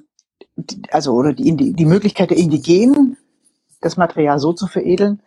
[0.90, 3.16] also oder die, die Möglichkeit der Indigenen,
[3.80, 5.20] das Material so zu veredeln,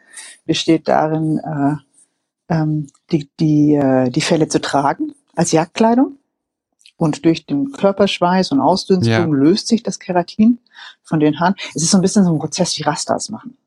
[0.45, 6.17] besteht darin, äh, ähm, die, die, äh, die Felle zu tragen als Jagdkleidung.
[6.97, 9.25] Und durch den Körperschweiß und Ausdünstung ja.
[9.25, 10.59] löst sich das Keratin
[11.01, 11.55] von den Haaren.
[11.73, 13.57] Es ist so ein bisschen so ein Prozess wie Rastas machen.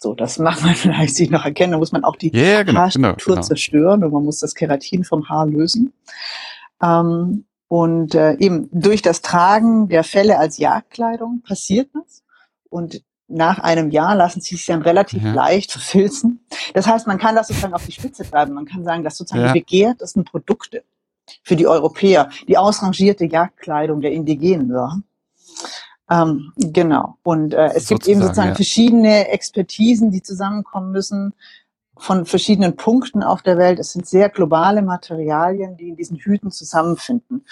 [0.00, 1.72] So, das macht man vielleicht sich noch erkennen.
[1.72, 3.46] Da muss man auch die yeah, genau, Haarstruktur genau, genau.
[3.46, 5.92] zerstören und man muss das Keratin vom Haar lösen.
[6.82, 12.22] Ähm, und äh, eben durch das Tragen der Felle als Jagdkleidung passiert das.
[12.68, 15.32] Und nach einem Jahr lassen sie sich dann relativ ja.
[15.32, 16.44] leicht verfilzen.
[16.74, 18.54] Das heißt, man kann das sozusagen auf die Spitze treiben.
[18.54, 19.52] Man kann sagen, dass sozusagen ja.
[19.52, 20.84] die begehrtesten Produkte
[21.42, 25.04] für die Europäer die ausrangierte Jagdkleidung der Indigenen waren.
[26.10, 27.16] Ähm, genau.
[27.22, 28.54] Und äh, es sozusagen, gibt eben sozusagen ja.
[28.54, 31.32] verschiedene Expertisen, die zusammenkommen müssen
[31.96, 33.78] von verschiedenen Punkten auf der Welt.
[33.78, 37.46] Es sind sehr globale Materialien, die in diesen Hüten zusammenfinden.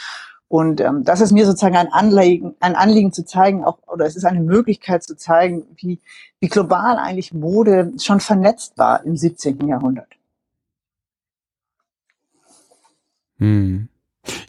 [0.52, 4.16] Und ähm, das ist mir sozusagen ein Anliegen, ein Anliegen zu zeigen, auch, oder es
[4.16, 5.98] ist eine Möglichkeit zu zeigen, wie,
[6.40, 9.66] wie global eigentlich Mode schon vernetzt war im 17.
[9.66, 10.08] Jahrhundert.
[13.38, 13.88] Hm.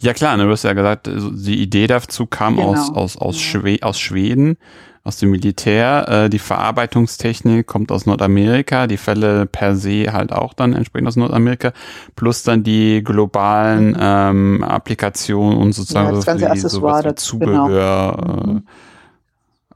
[0.02, 2.72] Ja klar, ne, du hast ja gesagt, die Idee dazu kam genau.
[2.72, 4.58] aus, aus, aus, Schwe aus Schweden,
[5.04, 6.08] aus dem Militär.
[6.08, 11.16] Äh, die Verarbeitungstechnik kommt aus Nordamerika, die Fälle per se halt auch dann entsprechend aus
[11.16, 11.74] Nordamerika,
[12.16, 18.44] plus dann die globalen ähm, Applikationen und sozusagen ja, das ganze Accessoire dazu, Zubehör, genau.
[18.44, 18.68] äh, mhm.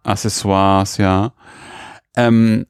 [0.04, 1.34] Accessoires, ja.
[2.16, 2.66] Ähm,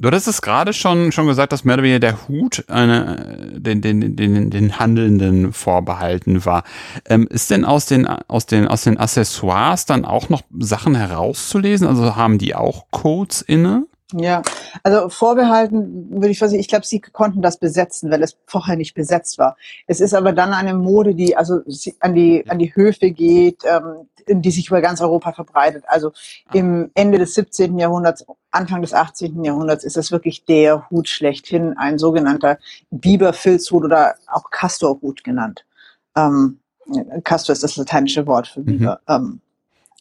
[0.00, 3.80] Du hattest es gerade schon, schon gesagt, dass mehr oder weniger der Hut eine, den,
[3.80, 6.62] den, den, den Handelnden vorbehalten war.
[7.04, 11.88] Ähm, ist denn aus den, aus, den, aus den Accessoires dann auch noch Sachen herauszulesen?
[11.88, 13.86] Also haben die auch Codes inne?
[14.14, 14.42] Ja,
[14.82, 18.94] also vorbehalten würde ich versuchen, ich glaube, sie konnten das besetzen, weil es vorher nicht
[18.94, 19.56] besetzt war.
[19.86, 21.60] Es ist aber dann eine Mode, die also
[22.00, 25.84] an die, an die Höfe geht, ähm, die sich über ganz Europa verbreitet.
[25.88, 26.12] Also
[26.54, 27.78] im Ende des 17.
[27.78, 29.44] Jahrhunderts, Anfang des 18.
[29.44, 32.58] Jahrhunderts ist das wirklich der Hut schlechthin, ein sogenannter
[32.90, 35.66] Biberfilzhut oder auch Castorhut genannt.
[36.16, 36.60] Ähm,
[37.24, 39.00] Castor ist das lateinische Wort für Biber.
[39.06, 39.14] Mhm.
[39.14, 39.40] Ähm,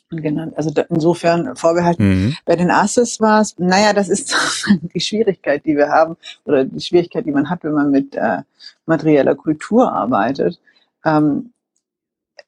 [0.09, 0.53] genannt.
[0.55, 2.07] Also insofern vorgehalten.
[2.07, 2.35] Mhm.
[2.45, 4.35] Bei den Asses war es, naja, das ist
[4.93, 8.39] die Schwierigkeit, die wir haben oder die Schwierigkeit, die man hat, wenn man mit äh,
[8.85, 10.59] materieller Kultur arbeitet.
[11.03, 11.51] Ähm,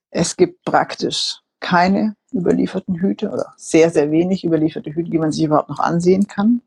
[0.10, 5.44] es gibt praktisch keine überlieferten Hüte oder sehr, sehr wenig überlieferte Hüte, die man sich
[5.44, 6.62] überhaupt noch ansehen kann.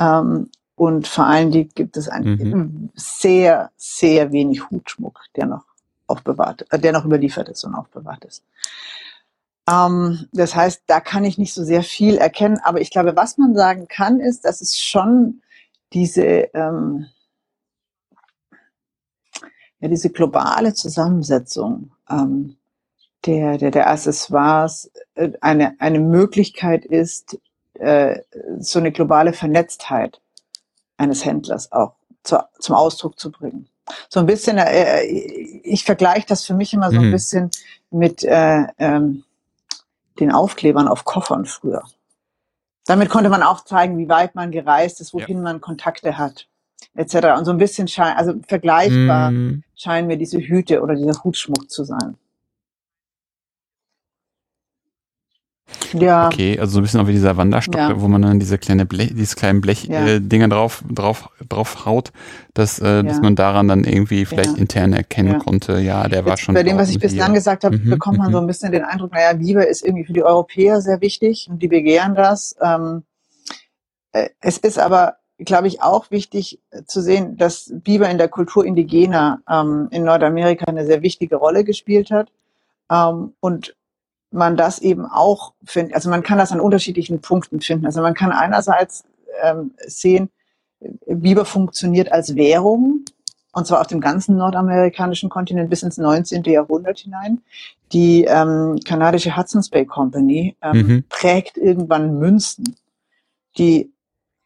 [0.00, 2.90] Ähm, und vor allen Dingen gibt es ein mhm.
[2.94, 5.64] sehr, sehr wenig Hutschmuck, der noch
[6.06, 8.44] aufbewahrt, äh, der noch überliefert ist und aufbewahrt ist.
[9.68, 12.60] Ähm, das heißt, da kann ich nicht so sehr viel erkennen.
[12.62, 15.42] Aber ich glaube, was man sagen kann, ist, dass es schon
[15.92, 16.22] diese,
[16.54, 17.06] ähm,
[19.80, 22.56] ja, diese globale Zusammensetzung ähm,
[23.24, 27.38] der, der, der Accessoires äh, eine, eine Möglichkeit ist,
[27.74, 28.20] äh,
[28.58, 30.20] so eine globale Vernetztheit
[30.96, 33.68] eines Händlers auch zu, zum Ausdruck zu bringen.
[34.08, 37.12] So ein bisschen, äh, ich vergleiche das für mich immer so ein mhm.
[37.12, 37.50] bisschen
[37.90, 39.24] mit äh, ähm,
[40.16, 41.82] den Aufklebern auf Koffern früher.
[42.86, 45.42] Damit konnte man auch zeigen, wie weit man gereist ist, wohin ja.
[45.42, 46.46] man Kontakte hat,
[46.94, 47.38] etc.
[47.38, 49.64] Und so ein bisschen schein, also vergleichbar mm.
[49.74, 52.16] scheinen mir diese Hüte oder dieser Hutschmuck zu sein.
[55.92, 56.26] Ja.
[56.26, 58.00] Okay, also so ein bisschen auch wie dieser Wanderstock, ja.
[58.00, 60.46] wo man dann diese kleine Blech, dieses kleinen Blech-Dinger ja.
[60.46, 62.12] äh, drauf, drauf, drauf haut,
[62.54, 63.02] dass, äh, ja.
[63.02, 66.54] dass man daran dann irgendwie vielleicht intern erkennen konnte, ja, der war Jetzt schon.
[66.54, 68.44] Bei dem, was ich bislang gesagt habe, mhm, bekommt man so mhm.
[68.44, 71.68] ein bisschen den Eindruck, naja, Liebe ist irgendwie für die Europäer sehr wichtig und die
[71.68, 72.56] begehren das.
[72.62, 73.02] Ähm,
[74.12, 78.28] äh, es ist aber, glaube ich, auch wichtig äh, zu sehen, dass Biber in der
[78.28, 82.30] Kultur indigener ähm, in Nordamerika eine sehr wichtige Rolle gespielt hat.
[82.90, 83.74] Ähm, und
[84.36, 85.94] man das eben auch findet.
[85.94, 87.86] Also man kann das an unterschiedlichen Punkten finden.
[87.86, 89.04] Also man kann einerseits
[89.42, 90.30] ähm, sehen,
[91.06, 93.04] Biber funktioniert als Währung,
[93.52, 96.44] und zwar auf dem ganzen nordamerikanischen Kontinent bis ins 19.
[96.44, 97.40] Jahrhundert hinein.
[97.92, 101.04] Die ähm, kanadische Hudson's Bay Company ähm, mhm.
[101.08, 102.76] prägt irgendwann Münzen,
[103.56, 103.90] die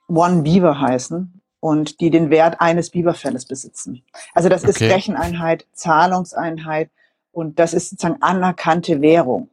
[0.07, 4.03] One Beaver heißen und die den Wert eines Biberfelles besitzen.
[4.35, 4.71] Also das okay.
[4.71, 6.91] ist Recheneinheit, Zahlungseinheit
[7.33, 9.49] und das ist sozusagen anerkannte Währung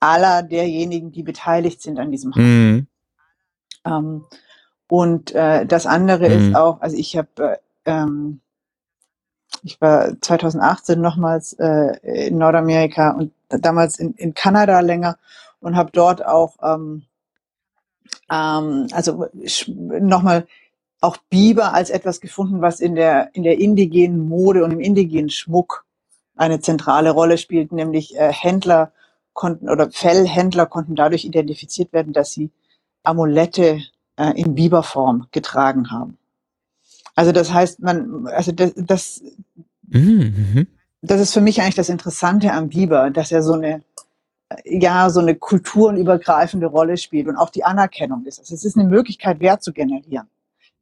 [0.00, 2.72] aller derjenigen, die beteiligt sind an diesem Handel.
[2.72, 2.86] Mhm.
[3.84, 4.24] Ähm,
[4.88, 6.48] und äh, das andere mhm.
[6.48, 7.56] ist auch, also ich habe, äh,
[7.90, 8.40] ähm,
[9.62, 15.18] ich war 2018 nochmals äh, in Nordamerika und damals in, in Kanada länger
[15.60, 17.04] und habe dort auch, ähm,
[18.30, 19.26] ähm, also
[19.68, 20.46] nochmal
[21.00, 25.30] auch Biber als etwas gefunden, was in der in der indigenen Mode und im indigenen
[25.30, 25.84] Schmuck
[26.36, 28.92] eine zentrale Rolle spielt, nämlich äh, Händler
[29.36, 32.50] konnten oder Fellhändler konnten dadurch identifiziert werden, dass sie
[33.04, 33.80] Amulette
[34.16, 36.18] äh, in Biberform getragen haben.
[37.14, 39.22] Also das heißt, man, also das, das,
[39.86, 40.66] mhm.
[41.00, 43.82] das ist für mich eigentlich das Interessante am Biber, dass er so eine,
[44.64, 48.40] ja, so eine kulturenübergreifende Rolle spielt und auch die Anerkennung ist.
[48.40, 50.28] Also es ist eine Möglichkeit, Wert zu generieren,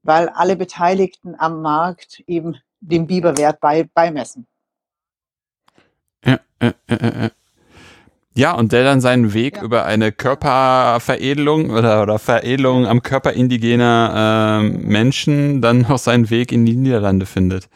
[0.02, 4.46] weil alle Beteiligten am Markt eben dem Biberwert bei, beimessen.
[6.24, 7.30] Ja, ja, ja, ja.
[8.36, 9.62] Ja, und der dann seinen Weg ja.
[9.62, 16.50] über eine Körperveredelung oder, oder Veredelung am Körper indigener äh, Menschen dann noch seinen Weg
[16.50, 17.68] in die Niederlande findet.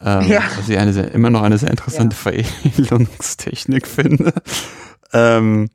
[0.00, 0.40] Ähm, ja.
[0.56, 2.42] Was ich eine sehr, immer noch eine sehr interessante ja.
[2.42, 4.32] Veredelungstechnik finde.
[5.12, 5.70] Ähm,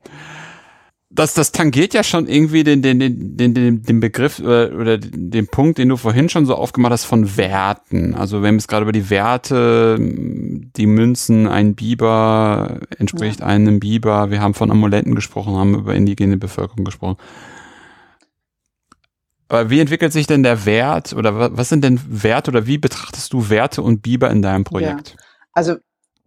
[1.18, 5.48] das, das tangiert ja schon irgendwie den, den, den, den, den Begriff oder, oder den
[5.48, 8.14] Punkt, den du vorhin schon so aufgemacht hast von Werten.
[8.14, 13.46] Also wir haben jetzt gerade über die Werte, die Münzen, ein Biber entspricht ja.
[13.46, 14.30] einem Biber.
[14.30, 17.16] Wir haben von Amuletten gesprochen, haben über indigene Bevölkerung gesprochen.
[19.48, 23.32] Aber wie entwickelt sich denn der Wert oder was sind denn Werte oder wie betrachtest
[23.32, 25.16] du Werte und Biber in deinem Projekt?
[25.18, 25.24] Ja.
[25.52, 25.76] Also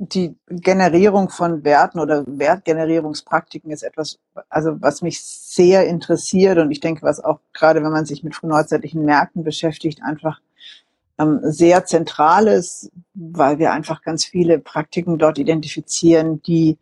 [0.04, 4.18] die Generierung von Werten oder Wertgenerierungspraktiken ist etwas,
[4.50, 8.34] also was mich sehr interessiert und ich denke, was auch gerade, wenn man sich mit
[8.34, 10.42] frühneuzeitlichen Märkten beschäftigt, einfach
[11.20, 16.80] ähm, sehr zentral ist, weil wir einfach ganz viele Praktiken dort identifizieren, die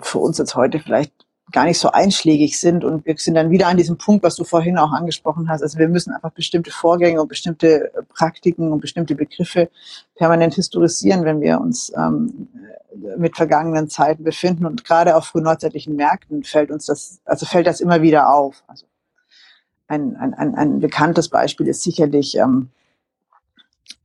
[0.00, 2.84] für uns jetzt heute vielleicht gar nicht so einschlägig sind.
[2.84, 5.62] Und wir sind dann wieder an diesem Punkt, was du vorhin auch angesprochen hast.
[5.62, 9.70] Also wir müssen einfach bestimmte Vorgänge und bestimmte Praktiken und bestimmte Begriffe
[10.16, 12.48] permanent historisieren, wenn wir uns ähm,
[13.16, 14.66] mit vergangenen Zeiten befinden.
[14.66, 18.64] Und gerade auf frühneuzeitlichen Märkten fällt uns das, also fällt das immer wieder auf.
[18.66, 18.86] Also
[19.88, 22.70] ein, ein, ein, ein bekanntes Beispiel ist sicherlich ähm,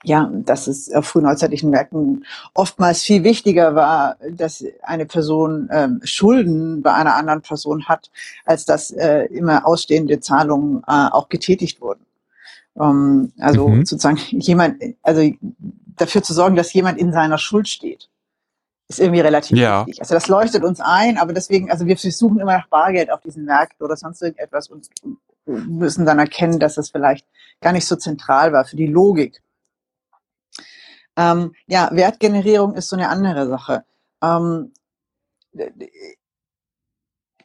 [0.04, 6.82] ja, dass es auf frühneuzeitlichen Märkten oftmals viel wichtiger war, dass eine Person ähm, Schulden
[6.82, 8.10] bei einer anderen Person hat,
[8.46, 12.06] als dass äh, immer ausstehende Zahlungen äh, auch getätigt wurden.
[12.80, 13.86] Ähm, also mhm.
[13.86, 15.30] sozusagen jemand, also
[15.98, 18.10] dafür zu sorgen, dass jemand in seiner Schuld steht,
[18.90, 19.86] ist irgendwie relativ ja.
[19.86, 20.02] wichtig.
[20.02, 23.46] Also das leuchtet uns ein, aber deswegen, also wir suchen immer nach Bargeld auf diesen
[23.46, 24.90] Märkten oder sonst irgendetwas und
[25.46, 27.26] müssen dann erkennen, dass das vielleicht
[27.62, 29.42] gar nicht so zentral war für die Logik
[31.22, 33.84] ähm, ja, Wertgenerierung ist so eine andere Sache.
[34.24, 34.74] Ähm,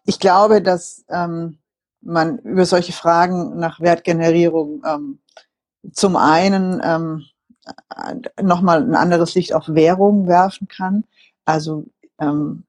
[0.04, 1.58] ich glaube, dass ähm,
[2.00, 5.18] man über solche Fragen nach Wertgenerierung ähm,
[5.92, 7.24] zum einen ähm,
[8.40, 11.04] nochmal ein anderes Licht auf Währung werfen kann.
[11.44, 11.84] Also
[12.18, 12.64] ähm,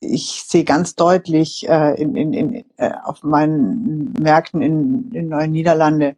[0.00, 5.52] ich sehe ganz deutlich äh, in, in, in, äh, auf meinen Märkten in, in Neuen
[5.52, 6.16] Niederlande,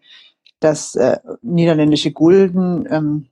[0.60, 3.26] dass äh, niederländische Gulden ähm,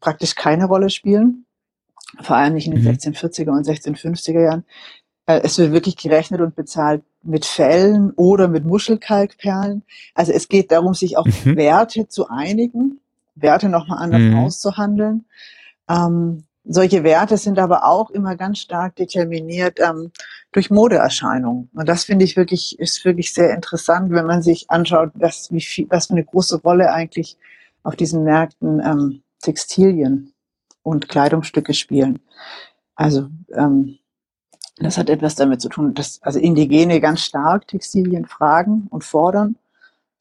[0.00, 1.46] praktisch keine Rolle spielen,
[2.20, 2.90] vor allem nicht in den mhm.
[2.90, 4.64] 1640er und 1650er Jahren.
[5.26, 9.82] Äh, es wird wirklich gerechnet und bezahlt mit Fellen oder mit Muschelkalkperlen.
[10.14, 11.56] Also es geht darum, sich auf mhm.
[11.56, 13.00] Werte zu einigen,
[13.34, 14.36] Werte nochmal anders mhm.
[14.36, 15.24] auszuhandeln.
[15.88, 20.12] Ähm, solche Werte sind aber auch immer ganz stark determiniert ähm,
[20.52, 21.68] durch Modeerscheinungen.
[21.74, 25.60] Und das finde ich wirklich, ist wirklich sehr interessant, wenn man sich anschaut, was, wie
[25.60, 27.36] viel, was für eine große Rolle eigentlich
[27.82, 30.32] auf diesen Märkten ähm, Textilien
[30.82, 32.20] und Kleidungsstücke spielen.
[32.94, 33.98] Also ähm,
[34.76, 39.56] das hat etwas damit zu tun, dass also Indigene ganz stark Textilien fragen und fordern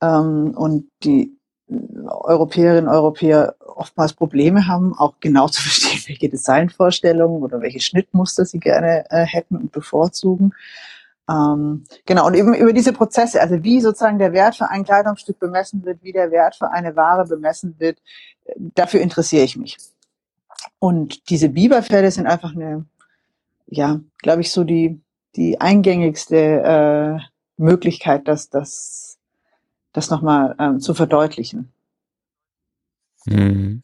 [0.01, 1.35] ähm, und die
[1.67, 8.45] Europäerinnen und Europäer oftmals Probleme haben, auch genau zu verstehen, welche Designvorstellungen oder welche Schnittmuster
[8.45, 10.53] sie gerne äh, hätten und bevorzugen.
[11.29, 15.39] Ähm, genau, und eben über diese Prozesse, also wie sozusagen der Wert für ein Kleidungsstück
[15.39, 17.97] bemessen wird, wie der Wert für eine Ware bemessen wird,
[18.57, 19.77] dafür interessiere ich mich.
[20.79, 22.85] Und diese Biberfelle sind einfach eine,
[23.67, 24.99] ja, glaube ich, so die,
[25.35, 27.19] die eingängigste äh,
[27.57, 29.17] Möglichkeit, das, das,
[29.91, 31.71] das nochmal ähm, zu verdeutlichen.
[33.25, 33.83] Mhm.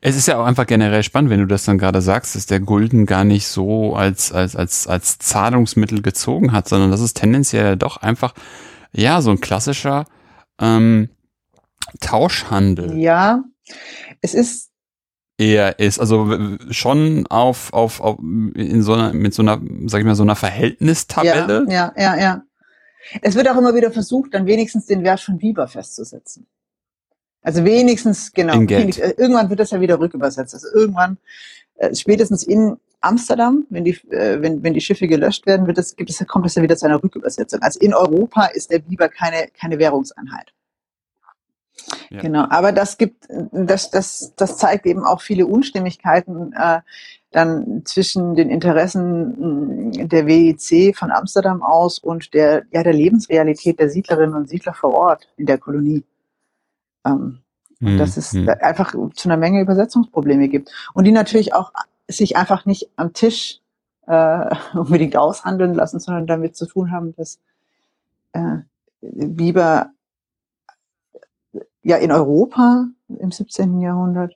[0.00, 2.60] Es ist ja auch einfach generell spannend, wenn du das dann gerade sagst, dass der
[2.60, 7.76] Gulden gar nicht so als, als, als, als Zahlungsmittel gezogen hat, sondern das ist tendenziell
[7.76, 8.34] doch einfach,
[8.92, 10.06] ja, so ein klassischer
[10.60, 11.10] ähm,
[12.00, 12.96] Tauschhandel.
[12.98, 13.42] Ja,
[14.20, 14.70] es ist
[15.38, 20.04] eher ist, also schon auf, auf, auf in so einer, mit so einer, sag ich
[20.04, 21.64] mal, so einer Verhältnistabelle.
[21.68, 22.42] Ja, ja, ja, ja.
[23.22, 26.46] Es wird auch immer wieder versucht, dann wenigstens den Wert von Biber festzusetzen.
[27.40, 28.54] Also wenigstens, genau.
[28.54, 30.54] Wenig, äh, irgendwann wird das ja wieder rückübersetzt.
[30.54, 31.18] Also irgendwann,
[31.76, 35.94] äh, spätestens in Amsterdam, wenn die, äh, wenn, wenn die Schiffe gelöscht werden, wird das,
[35.94, 37.62] gibt es, kommt es ja wieder zu einer Rückübersetzung.
[37.62, 40.52] Also in Europa ist der Biber keine, keine Währungseinheit.
[42.10, 42.20] Ja.
[42.20, 46.80] Genau, aber das gibt, das, das, das zeigt eben auch viele Unstimmigkeiten äh,
[47.30, 53.78] dann zwischen den Interessen mm, der WEC von Amsterdam aus und der, ja, der Lebensrealität
[53.78, 56.04] der Siedlerinnen und Siedler vor Ort in der Kolonie.
[57.04, 57.40] Ähm,
[57.80, 57.98] mhm.
[57.98, 58.48] Dass es mhm.
[58.60, 60.72] einfach zu einer Menge Übersetzungsprobleme gibt.
[60.94, 61.72] Und die natürlich auch
[62.08, 63.60] sich einfach nicht am Tisch
[64.06, 67.38] äh, unbedingt aushandeln lassen, sondern damit zu tun haben, dass
[68.32, 68.58] äh,
[69.00, 69.90] Biber
[71.82, 73.80] ja in Europa im 17.
[73.80, 74.34] Jahrhundert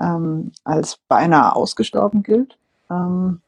[0.00, 2.58] ähm, als beinahe ausgestorben gilt.
[2.90, 3.40] Ähm,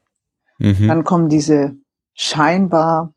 [0.57, 0.87] mhm.
[0.87, 1.75] Dann kommen diese
[2.13, 3.13] scheinbar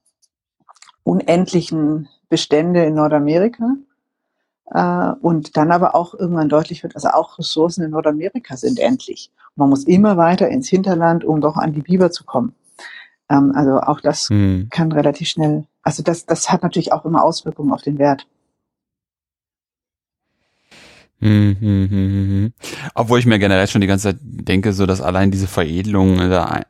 [1.03, 3.75] unendlichen Bestände in Nordamerika.
[4.67, 9.31] Äh, und dann aber auch irgendwann deutlich wird, also auch Ressourcen in Nordamerika sind endlich.
[9.55, 12.55] man muss immer weiter ins Hinterland, um doch an die Biber zu kommen.
[13.29, 14.69] Ähm, also auch das mhm.
[14.71, 18.27] kann relativ schnell, also das, das hat natürlich auch immer Auswirkungen auf den Wert.
[21.23, 22.53] Hm, hm, hm, hm.
[22.95, 26.63] Obwohl ich mir generell schon die ganze Zeit denke, so dass allein diese Veredelung da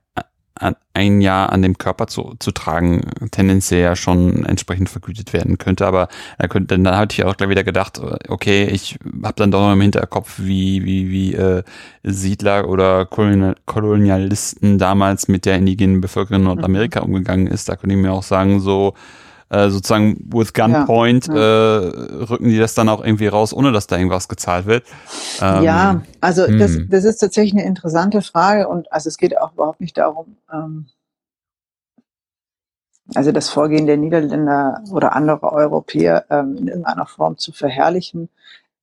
[0.55, 5.57] ein, ein Jahr an dem Körper zu, zu tragen, tendenziell ja schon entsprechend vergütet werden
[5.57, 5.87] könnte.
[5.87, 7.99] Aber da könnte, dann hatte ich auch gleich wieder gedacht,
[8.29, 11.63] okay, ich habe dann doch noch im Hinterkopf, wie, wie, wie äh,
[12.03, 17.07] Siedler oder Kolonialisten damals mit der indigenen Bevölkerung in Nordamerika mhm.
[17.07, 17.71] umgegangen ist.
[17.71, 18.93] Da könnte ich mir auch sagen, so
[19.53, 21.79] äh, sozusagen with Gunpoint ja, ja.
[21.81, 24.85] Äh, rücken die das dann auch irgendwie raus, ohne dass da irgendwas gezahlt wird.
[25.41, 26.89] Ähm, ja, also das, hm.
[26.89, 30.87] das ist tatsächlich eine interessante Frage und also es geht auch überhaupt nicht darum, ähm,
[33.15, 38.31] also das Vorgehen der Niederländer oder anderer Europäer ähm, in irgendeiner Form zu verherrlichen.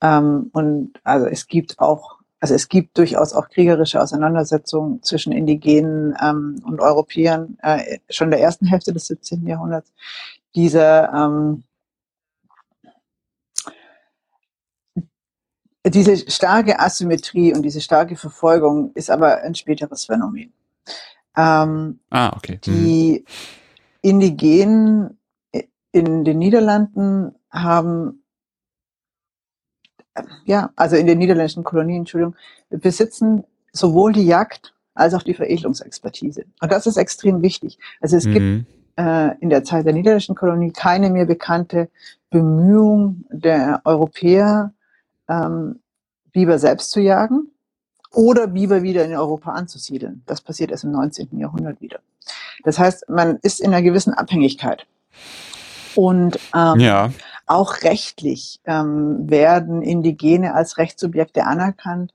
[0.01, 6.15] Ähm, und also es gibt auch, also es gibt durchaus auch kriegerische Auseinandersetzungen zwischen Indigenen
[6.22, 9.47] ähm, und Europäern äh, schon in der ersten Hälfte des 17.
[9.47, 9.91] Jahrhunderts.
[10.56, 11.64] Diese ähm,
[15.86, 20.54] diese starke Asymmetrie und diese starke Verfolgung ist aber ein späteres Phänomen.
[21.38, 22.60] Ähm, ah, okay.
[22.66, 23.32] Die mhm.
[24.02, 25.18] Indigenen
[25.91, 28.24] in den Niederlanden haben,
[30.45, 32.36] ja, also in den niederländischen Kolonien, Entschuldigung,
[32.70, 36.45] besitzen sowohl die Jagd als auch die Veredelungsexpertise.
[36.62, 37.80] Und das ist extrem wichtig.
[38.02, 38.34] Also es mhm.
[38.34, 41.89] gibt äh, in der Zeit der niederländischen Kolonie keine mehr bekannte
[42.30, 44.74] Bemühung der Europäer,
[45.30, 45.80] ähm,
[46.34, 47.50] Biber selbst zu jagen
[48.12, 50.22] oder Biber wieder in Europa anzusiedeln.
[50.26, 51.39] Das passiert erst im 19.
[51.39, 52.00] Jahrhundert wieder.
[52.64, 54.86] Das heißt, man ist in einer gewissen Abhängigkeit.
[55.95, 57.12] Und ähm, ja.
[57.45, 62.14] auch rechtlich ähm, werden Indigene als Rechtssubjekte anerkannt,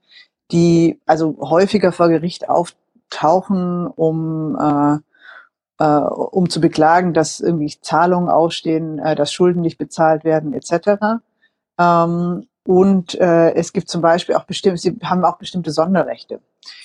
[0.51, 4.99] die also häufiger vor Gericht auftauchen, um äh,
[5.79, 11.21] äh, um zu beklagen, dass irgendwie Zahlungen ausstehen, äh, dass Schulden nicht bezahlt werden, etc.
[11.79, 16.39] Ähm, und äh, es gibt zum Beispiel auch bestimmte, sie haben auch bestimmte Sonderrechte,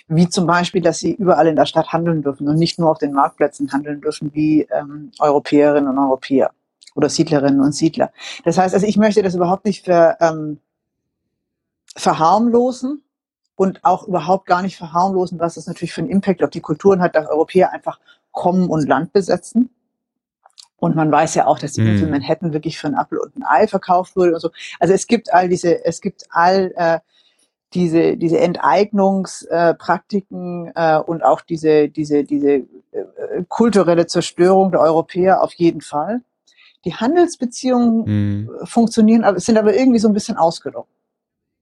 [0.08, 2.98] wie zum Beispiel, dass sie überall in der Stadt handeln dürfen und nicht nur auf
[2.98, 6.50] den Marktplätzen handeln dürfen wie ähm, Europäerinnen und Europäer
[6.94, 8.12] oder Siedlerinnen und Siedler.
[8.44, 10.58] Das heißt, also ich möchte das überhaupt nicht ver, ähm,
[11.96, 13.02] verharmlosen
[13.56, 17.00] und auch überhaupt gar nicht verharmlosen, was das natürlich für einen Impact auf die Kulturen
[17.00, 18.00] hat, dass Europäer einfach
[18.40, 19.68] kommen und Land besetzen
[20.80, 22.12] und man weiß ja auch, dass die Insel mhm.
[22.12, 24.48] Manhattan wirklich für ein Apfel und ein Ei verkauft wurde und so.
[24.80, 27.00] Also es gibt all diese, es gibt all äh,
[27.74, 32.64] diese, diese Enteignungspraktiken äh, äh, und auch diese, diese, diese äh,
[33.48, 36.22] kulturelle Zerstörung der Europäer auf jeden Fall.
[36.86, 38.48] Die Handelsbeziehungen mhm.
[38.64, 40.88] funktionieren, aber sind aber irgendwie so ein bisschen ausgenommen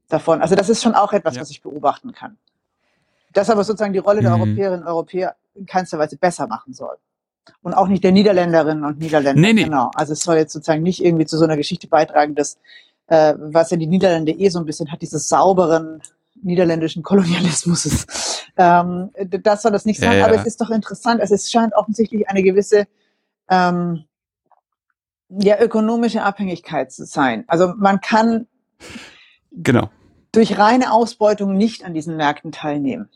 [0.08, 0.42] davon.
[0.42, 1.40] Also das ist schon auch etwas, ja.
[1.40, 2.38] was ich beobachten kann.
[3.32, 4.42] Das aber sozusagen die Rolle der mhm.
[4.42, 6.96] Europäerinnen und Europäer in keinster Weise besser machen soll
[7.62, 9.40] und auch nicht der Niederländerinnen und Niederländer.
[9.40, 9.64] Nee, nee.
[9.64, 9.90] Genau.
[9.94, 12.58] Also es soll jetzt sozusagen nicht irgendwie zu so einer Geschichte beitragen, dass
[13.08, 16.02] äh, was ja die Niederlande eh so ein bisschen hat, dieses sauberen
[16.40, 18.44] niederländischen Kolonialismus.
[18.56, 19.10] ähm,
[19.42, 20.26] das soll das nicht sein, ja, ja.
[20.26, 21.20] aber es ist doch interessant.
[21.20, 22.86] Also es scheint offensichtlich eine gewisse
[23.48, 24.04] ähm,
[25.28, 27.44] ja, ökonomische Abhängigkeit zu sein.
[27.48, 28.46] Also man kann
[29.52, 29.90] genau.
[30.32, 33.08] durch reine Ausbeutung nicht an diesen Märkten teilnehmen.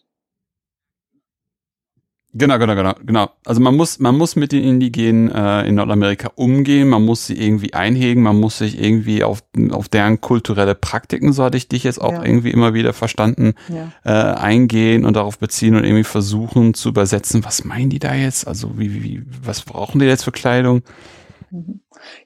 [2.35, 3.31] Genau, genau, genau, genau.
[3.45, 7.39] Also man muss, man muss mit den Indigenen äh, in Nordamerika umgehen, man muss sie
[7.39, 11.85] irgendwie einhegen, man muss sich irgendwie auf, auf deren kulturelle Praktiken, so hatte ich dich
[11.85, 12.25] jetzt auch ja.
[12.25, 13.93] irgendwie immer wieder verstanden, ja.
[14.05, 18.49] äh, eingehen und darauf beziehen und irgendwie versuchen zu übersetzen, was meinen die da jetzt?
[18.49, 20.83] Also wie, wie, was brauchen die jetzt für Kleidung?
[21.51, 21.81] Mhm.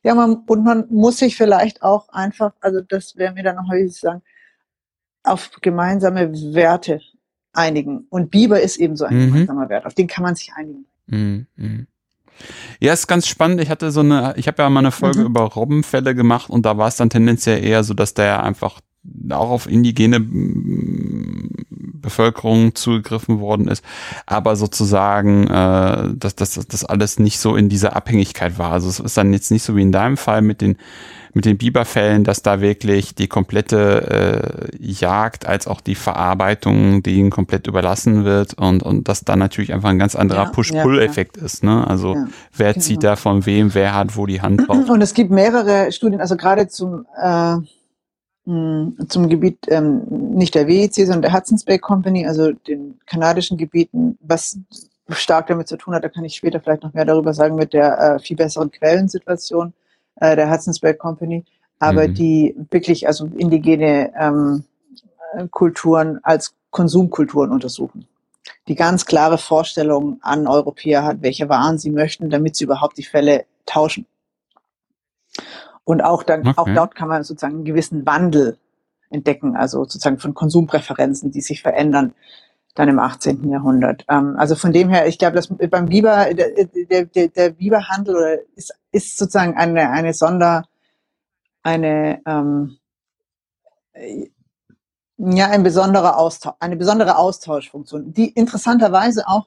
[0.04, 3.68] Ja, man, und man muss sich vielleicht auch einfach, also das wäre mir dann noch
[3.68, 4.22] häufig sagen,
[5.24, 7.00] auf gemeinsame Werte
[7.56, 8.06] einigen.
[8.10, 9.26] Und Biber ist eben so ein mhm.
[9.26, 10.86] gemeinsamer Wert, auf den kann man sich einigen.
[11.06, 11.46] Mhm.
[11.56, 11.86] mhm.
[12.80, 13.62] Ja, ist ganz spannend.
[13.62, 15.26] Ich hatte so eine, ich habe ja mal eine Folge mhm.
[15.26, 18.80] über Robbenfälle gemacht und da war es dann tendenziell eher so, dass der einfach
[19.30, 20.20] auch auf indigene
[22.06, 23.84] Bevölkerung zugegriffen worden ist,
[24.26, 28.72] aber sozusagen, äh, dass das, das alles nicht so in dieser Abhängigkeit war.
[28.72, 30.76] Also es ist dann jetzt nicht so wie in deinem Fall mit den
[31.36, 37.28] mit den Biberfällen, dass da wirklich die komplette äh, Jagd als auch die Verarbeitung denen
[37.28, 41.44] komplett überlassen wird und, und dass da natürlich einfach ein ganz anderer ja, Push-Pull-Effekt ja,
[41.44, 41.62] ist.
[41.62, 41.86] Ne?
[41.86, 42.26] Also ja,
[42.56, 42.82] wer genau.
[42.82, 44.88] zieht da von wem, wer hat wo die Hand drauf.
[44.88, 47.56] Und es gibt mehrere Studien, also gerade zum äh,
[48.46, 53.58] hm, zum Gebiet ähm, nicht der WEC, sondern der Hudson's Bay Company, also den kanadischen
[53.58, 54.58] Gebieten, was
[55.10, 57.74] stark damit zu tun hat, da kann ich später vielleicht noch mehr darüber sagen, mit
[57.74, 59.74] der äh, viel besseren Quellensituation
[60.16, 61.44] äh, der Hudson's Bay Company,
[61.78, 62.14] aber mhm.
[62.14, 64.64] die wirklich also indigene ähm,
[65.50, 68.06] Kulturen als Konsumkulturen untersuchen.
[68.68, 73.04] Die ganz klare Vorstellung an Europäer hat, welche Waren sie möchten, damit sie überhaupt die
[73.04, 74.06] Fälle tauschen.
[75.84, 76.54] Und auch dann, okay.
[76.56, 78.58] auch dort kann man sozusagen einen gewissen Wandel
[79.10, 82.12] entdecken, also sozusagen von Konsumpräferenzen, die sich verändern
[82.74, 83.48] dann im 18.
[83.48, 84.04] Jahrhundert.
[84.08, 88.74] Ähm, also von dem her, ich glaube, dass beim Biber, der, der, der Biberhandel ist,
[88.96, 90.64] ist sozusagen eine, eine Sonder,
[91.62, 92.78] eine, ähm,
[95.18, 99.46] ja, ein besonderer Austausch, eine besondere Austauschfunktion, die interessanterweise auch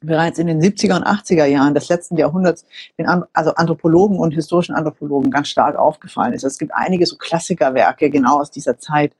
[0.00, 2.64] bereits in den 70er und 80er Jahren des letzten Jahrhunderts
[2.98, 6.44] den also Anthropologen und historischen Anthropologen ganz stark aufgefallen ist.
[6.44, 9.12] Es gibt einige so Klassikerwerke genau aus dieser Zeit,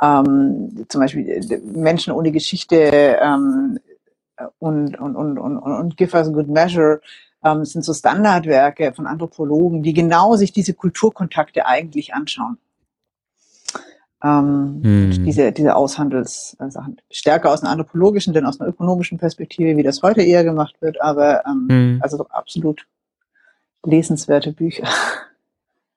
[0.00, 3.78] ähm, zum Beispiel äh, Menschen ohne Geschichte ähm,
[4.58, 7.00] und, und, und, und, und Give Us a Good Measure,
[7.44, 12.58] ähm, sind so Standardwerke von Anthropologen, die genau sich diese Kulturkontakte eigentlich anschauen.
[14.22, 15.24] Ähm, hm.
[15.24, 17.00] Diese, diese Aushandelssachen.
[17.10, 21.00] Stärker aus einer anthropologischen, denn aus einer ökonomischen Perspektive, wie das heute eher gemacht wird,
[21.02, 21.98] aber ähm, hm.
[22.02, 22.86] also absolut
[23.84, 24.88] lesenswerte Bücher.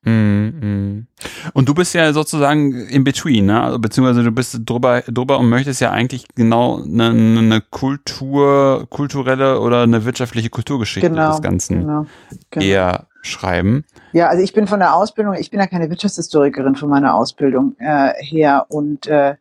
[0.08, 1.06] Mm,
[1.54, 3.62] Und du bist ja sozusagen in between, ne?
[3.62, 9.60] Also, beziehungsweise du bist drüber, drüber und möchtest ja eigentlich genau eine, eine Kultur, kulturelle
[9.60, 12.06] oder eine wirtschaftliche Kulturgeschichte genau, des Ganzen genau,
[12.52, 12.66] genau.
[12.66, 13.84] eher schreiben.
[14.14, 17.76] Ja, also ich bin von der Ausbildung, ich bin ja keine Wirtschaftshistorikerin von meiner Ausbildung
[17.78, 19.36] äh, her und äh,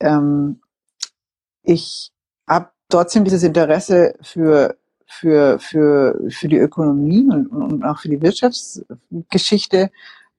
[0.00, 0.60] ähm,
[1.62, 2.12] ich
[2.48, 4.79] habe trotzdem dieses Interesse für
[5.10, 9.90] für, für, für die Ökonomie und, und auch für die Wirtschaftsgeschichte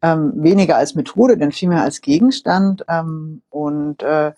[0.01, 4.31] ähm, weniger als Methode, denn vielmehr als Gegenstand ähm, und äh,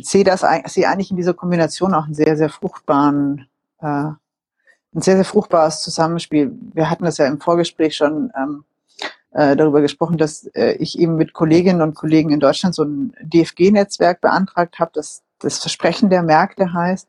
[0.00, 3.48] sehe das sehe eigentlich in dieser Kombination auch einen sehr sehr fruchtbaren
[3.80, 6.52] äh, ein sehr sehr fruchtbares Zusammenspiel.
[6.72, 8.64] Wir hatten das ja im Vorgespräch schon ähm,
[9.32, 13.12] äh, darüber gesprochen, dass äh, ich eben mit Kolleginnen und Kollegen in Deutschland so ein
[13.22, 17.08] DFG-Netzwerk beantragt habe, das das Versprechen der Märkte heißt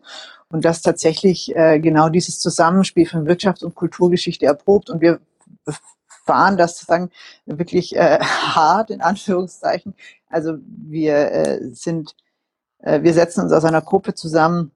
[0.51, 4.89] und das tatsächlich äh, genau dieses Zusammenspiel von Wirtschafts- und Kulturgeschichte erprobt.
[4.89, 5.19] Und wir
[6.25, 7.11] fahren das sozusagen
[7.45, 9.93] wirklich äh, hart in Anführungszeichen.
[10.29, 12.15] Also wir äh, sind,
[12.79, 14.71] äh, wir setzen uns aus einer Gruppe zusammen,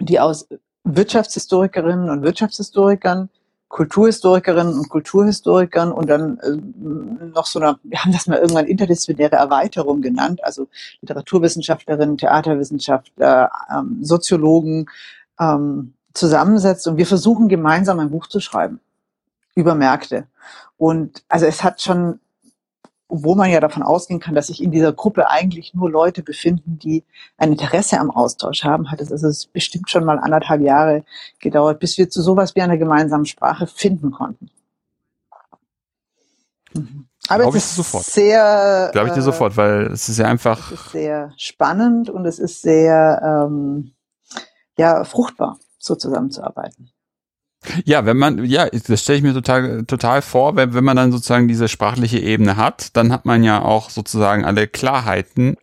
[0.00, 0.48] die aus
[0.84, 3.30] Wirtschaftshistorikerinnen und Wirtschaftshistorikern
[3.74, 9.34] Kulturhistorikerinnen und Kulturhistorikern und dann äh, noch so eine, wir haben das mal irgendwann interdisziplinäre
[9.34, 10.68] Erweiterung genannt, also
[11.00, 14.86] Literaturwissenschaftlerinnen, Theaterwissenschaftler, ähm, Soziologen
[15.40, 18.78] ähm, zusammensetzt und wir versuchen gemeinsam ein Buch zu schreiben
[19.56, 20.28] über Märkte.
[20.76, 22.20] Und also es hat schon
[23.22, 26.78] wo man ja davon ausgehen kann, dass sich in dieser Gruppe eigentlich nur Leute befinden,
[26.78, 27.04] die
[27.36, 31.04] ein Interesse am Austausch haben, hat es also bestimmt schon mal anderthalb Jahre
[31.38, 34.50] gedauert, bis wir zu sowas wie einer gemeinsamen Sprache finden konnten.
[36.72, 37.06] Mhm.
[37.28, 38.04] Aber Glaube es ist sofort.
[38.04, 38.90] sehr.
[38.92, 40.70] Glaube ich dir äh, sofort, weil es ist ja einfach.
[40.70, 43.92] Es ist sehr spannend und es ist sehr ähm,
[44.76, 46.90] ja fruchtbar, so zusammenzuarbeiten.
[47.84, 51.12] Ja, wenn man, ja, das stelle ich mir total, total vor, wenn, wenn man dann
[51.12, 55.56] sozusagen diese sprachliche Ebene hat, dann hat man ja auch sozusagen alle Klarheiten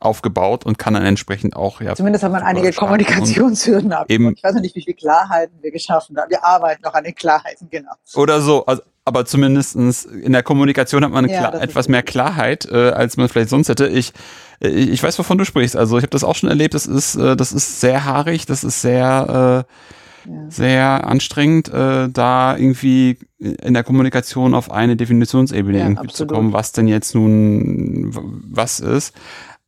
[0.00, 1.94] aufgebaut und kann dann entsprechend auch ja.
[1.94, 4.06] Zumindest hat man einige Kommunikationshürden ab.
[4.08, 6.30] Eben, ich weiß noch nicht, wie viele Klarheiten wir geschaffen haben.
[6.30, 7.90] Wir arbeiten noch an den Klarheiten, genau.
[8.14, 12.90] Oder so, also, aber zumindestens in der Kommunikation hat man ja, etwas mehr Klarheit, äh,
[12.90, 13.88] als man vielleicht sonst hätte.
[13.88, 14.12] Ich,
[14.60, 15.76] äh, ich weiß, wovon du sprichst.
[15.76, 16.74] Also ich habe das auch schon erlebt.
[16.74, 19.72] Das ist, äh, das ist sehr haarig, das ist sehr äh,
[20.48, 26.72] sehr anstrengend, äh, da irgendwie in der Kommunikation auf eine Definitionsebene ja, zu kommen, was
[26.72, 28.10] denn jetzt nun
[28.50, 29.14] was ist.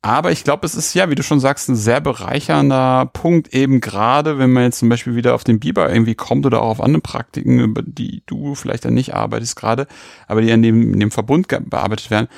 [0.02, 3.82] Aber ich glaube, es ist ja, wie du schon sagst, ein sehr bereichernder Punkt, eben
[3.82, 6.80] gerade, wenn man jetzt zum Beispiel wieder auf den Biber irgendwie kommt oder auch auf
[6.80, 9.86] andere Praktiken, über die du vielleicht dann nicht arbeitest gerade,
[10.26, 12.28] aber die in dem, in dem Verbund bearbeitet werden,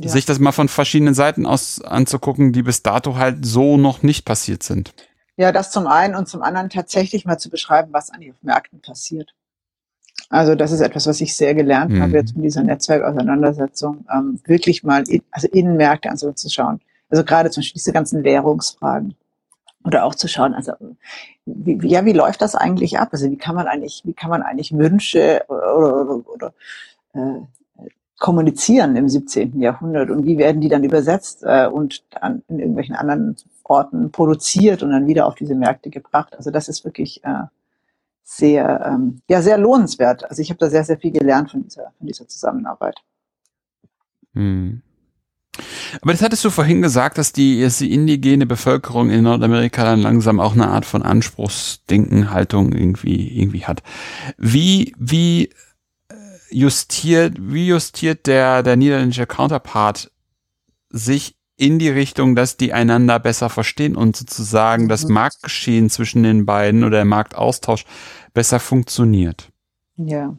[0.00, 0.08] ja.
[0.08, 4.24] sich das mal von verschiedenen Seiten aus anzugucken, die bis dato halt so noch nicht
[4.24, 4.94] passiert sind.
[5.38, 8.80] Ja, das zum einen und zum anderen tatsächlich mal zu beschreiben, was an den Märkten
[8.80, 9.34] passiert.
[10.30, 12.02] Also das ist etwas, was ich sehr gelernt mhm.
[12.02, 16.80] habe jetzt in dieser Netzwerkauseinandersetzung, ähm, wirklich mal in, also in Märkte anzuschauen.
[17.08, 19.14] Also gerade zum Beispiel diese ganzen Währungsfragen
[19.84, 20.72] oder auch zu schauen, also
[21.46, 23.10] wie, ja, wie läuft das eigentlich ab?
[23.12, 26.54] Also wie kann man eigentlich, wie kann man eigentlich Wünsche oder, oder, oder
[27.14, 27.40] äh,
[28.18, 29.60] kommunizieren im 17.
[29.60, 34.82] Jahrhundert und wie werden die dann übersetzt äh, und dann in irgendwelchen anderen Orten produziert
[34.82, 36.34] und dann wieder auf diese Märkte gebracht.
[36.36, 37.44] Also das ist wirklich äh,
[38.24, 40.28] sehr, ähm, ja, sehr lohnenswert.
[40.28, 42.96] Also ich habe da sehr, sehr viel gelernt von dieser, von dieser Zusammenarbeit.
[44.34, 44.82] Hm.
[46.02, 50.00] Aber das hattest du vorhin gesagt, dass die, dass die indigene Bevölkerung in Nordamerika dann
[50.00, 53.82] langsam auch eine Art von Anspruchsdenken, Haltung irgendwie, irgendwie hat.
[54.36, 55.50] Wie, wie
[56.50, 60.10] justiert, wie justiert der, der niederländische Counterpart
[60.90, 65.14] sich in die Richtung, dass die einander besser verstehen und sozusagen das mhm.
[65.14, 67.84] Marktgeschehen zwischen den beiden oder der Marktaustausch
[68.32, 69.50] besser funktioniert?
[69.96, 70.36] Ja,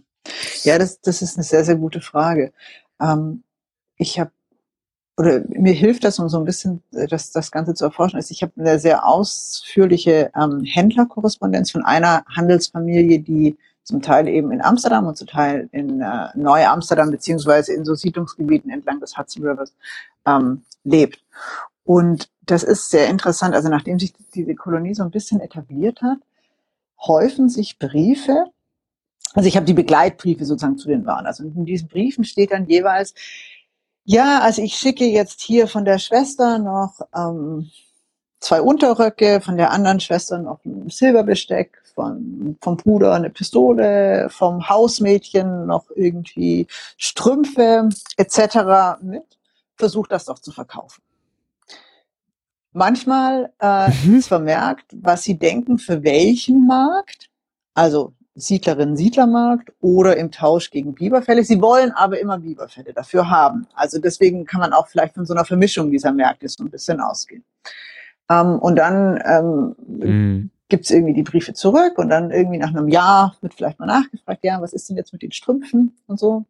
[0.63, 2.53] ja, das, das ist eine sehr, sehr gute Frage.
[3.01, 3.43] Ähm,
[3.97, 4.31] ich habe
[5.17, 8.31] oder mir hilft das, um so ein bisschen äh, das, das Ganze zu erforschen, ist,
[8.31, 13.57] ich habe eine sehr ausführliche ähm, Händlerkorrespondenz von einer Handelsfamilie, die
[13.89, 18.69] zum Teil eben in Amsterdam und zum Teil in äh, Neu-Amsterdam beziehungsweise in so Siedlungsgebieten
[18.69, 19.73] entlang des Hudson Rivers
[20.27, 21.19] ähm, lebt.
[21.85, 23.55] Und das ist sehr interessant.
[23.55, 26.19] Also nachdem sich diese Kolonie so ein bisschen etabliert hat,
[27.01, 28.45] häufen sich Briefe.
[29.33, 31.25] Also ich habe die Begleitbriefe sozusagen zu den Waren.
[31.25, 33.15] Also in diesen Briefen steht dann jeweils,
[34.03, 37.71] ja, also ich schicke jetzt hier von der Schwester noch ähm,
[38.39, 44.67] zwei Unterröcke, von der anderen Schwester noch ein Silberbesteck, von, vom Bruder eine Pistole, vom
[44.69, 46.67] Hausmädchen noch irgendwie
[46.97, 49.01] Strümpfe etc.
[49.01, 49.23] mit,
[49.75, 51.01] versucht das doch zu verkaufen.
[52.71, 54.15] Manchmal äh, mhm.
[54.15, 57.29] ist vermerkt, was sie denken, für welchen Markt.
[57.73, 61.43] Also Siedlerinnen-Siedlermarkt oder im Tausch gegen Biberfälle.
[61.43, 63.67] Sie wollen aber immer Biberfälle dafür haben.
[63.73, 67.01] Also deswegen kann man auch vielleicht von so einer Vermischung dieser Märkte so ein bisschen
[67.01, 67.43] ausgehen.
[68.29, 70.51] Ähm, und dann ähm, mhm.
[70.69, 74.43] Gibt irgendwie die Briefe zurück und dann irgendwie nach einem Jahr wird vielleicht mal nachgefragt,
[74.43, 76.45] ja, was ist denn jetzt mit den Strümpfen und so.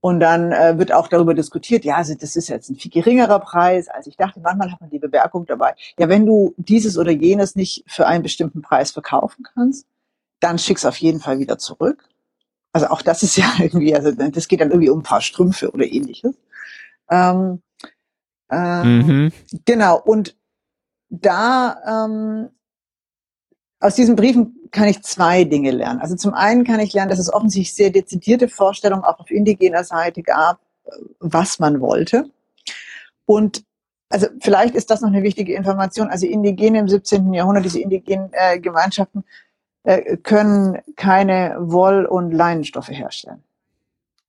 [0.00, 3.38] Und dann äh, wird auch darüber diskutiert, ja, also das ist jetzt ein viel geringerer
[3.38, 4.40] Preis, als ich dachte.
[4.40, 8.22] Manchmal hat man die Bemerkung dabei, ja, wenn du dieses oder jenes nicht für einen
[8.22, 9.86] bestimmten Preis verkaufen kannst,
[10.40, 12.08] dann schick's auf jeden Fall wieder zurück.
[12.72, 15.70] Also auch das ist ja irgendwie, also das geht dann irgendwie um ein paar Strümpfe
[15.70, 16.34] oder ähnliches.
[17.08, 17.62] Ähm,
[18.50, 19.32] äh, mhm.
[19.64, 20.36] Genau, und
[21.12, 22.48] da ähm,
[23.80, 26.00] aus diesen Briefen kann ich zwei Dinge lernen.
[26.00, 29.84] Also zum einen kann ich lernen, dass es offensichtlich sehr dezidierte Vorstellungen auch auf indigener
[29.84, 30.58] Seite gab,
[31.20, 32.30] was man wollte.
[33.26, 33.64] Und
[34.08, 36.08] also vielleicht ist das noch eine wichtige Information.
[36.08, 37.32] Also Indigene im 17.
[37.34, 39.24] Jahrhundert, diese indigenen äh, Gemeinschaften
[39.84, 43.42] äh, können keine Woll- und Leinenstoffe herstellen.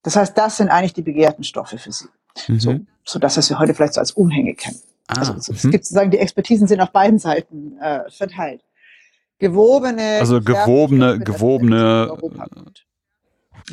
[0.01, 2.07] Das heißt, das sind eigentlich die begehrten Stoffe für sie.
[2.47, 2.59] Mhm.
[2.59, 4.79] So, so dass wir heute vielleicht so als Umhänge kennen.
[5.07, 5.71] Ah, also es, mhm.
[5.71, 8.63] gibt sozusagen, die Expertisen sind auf beiden Seiten äh, verteilt.
[9.39, 10.19] Gewobene.
[10.19, 12.15] Also gewobene, gewobene.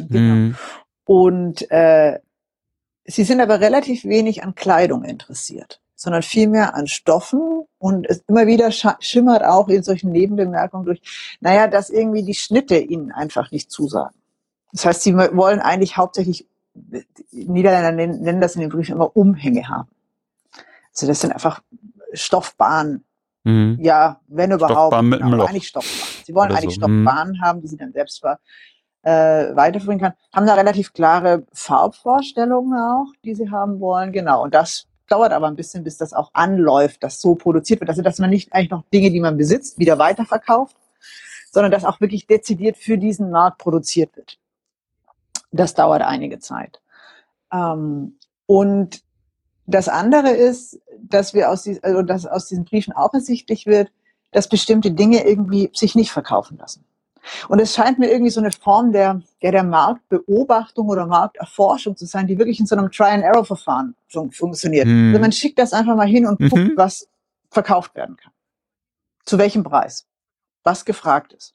[0.09, 0.35] Genau.
[0.35, 0.57] Mhm.
[1.05, 2.19] Und äh,
[3.05, 7.67] sie sind aber relativ wenig an Kleidung interessiert sondern vielmehr an Stoffen.
[7.79, 11.03] Und es immer wieder schimmert auch in solchen Nebenbemerkungen durch,
[11.41, 14.15] naja, dass irgendwie die Schnitte ihnen einfach nicht zusagen.
[14.73, 16.47] Das heißt, sie wollen eigentlich hauptsächlich,
[17.33, 19.91] Niederländer nennen, nennen das in den Briefen immer Umhänge haben.
[21.03, 21.63] Also das sind einfach
[22.13, 23.05] Stoffbahnen.
[23.45, 23.79] Mhm.
[23.81, 24.73] Ja, wenn überhaupt.
[24.73, 26.25] Stoffbahn mit genau, eigentlich Stoffbahnen.
[26.25, 26.83] Sie wollen eigentlich so.
[26.83, 27.43] Stoffbahnen mhm.
[27.43, 28.23] haben, die sie dann selbst
[29.03, 30.13] äh, weiterführen kann.
[30.35, 34.13] Haben da relativ klare Farbvorstellungen auch, die sie haben wollen.
[34.13, 34.43] Genau.
[34.43, 37.89] Und das dauert aber ein bisschen, bis das auch anläuft, dass so produziert wird.
[37.89, 40.77] Also, dass man nicht eigentlich noch Dinge, die man besitzt, wieder weiterverkauft,
[41.51, 44.39] sondern dass auch wirklich dezidiert für diesen Markt produziert wird.
[45.51, 46.81] Das dauert einige Zeit.
[47.53, 49.03] Ähm, und
[49.71, 53.91] das andere ist, dass wir aus, die, also dass aus diesen Briefen auch ersichtlich wird,
[54.33, 56.85] dass bestimmte Dinge irgendwie sich nicht verkaufen lassen.
[57.49, 62.07] Und es scheint mir irgendwie so eine Form der, der, der Marktbeobachtung oder Markterforschung zu
[62.07, 64.87] sein, die wirklich in so einem Try-and-Error-Verfahren fun funktioniert.
[64.87, 65.09] Mhm.
[65.09, 66.73] Also man schickt das einfach mal hin und guckt, mhm.
[66.77, 67.09] was
[67.51, 68.33] verkauft werden kann.
[69.25, 70.07] Zu welchem Preis?
[70.65, 71.55] Was gefragt ist.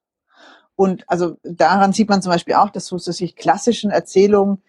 [0.75, 4.61] Und also daran sieht man zum Beispiel auch, dass so sich klassischen Erzählungen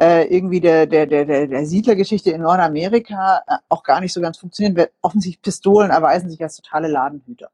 [0.00, 4.20] äh, irgendwie der, der, der, der, der Siedlergeschichte in Nordamerika äh, auch gar nicht so
[4.20, 4.76] ganz funktionieren.
[4.76, 7.50] Weil offensichtlich Pistolen erweisen sich als totale Ladenhüter.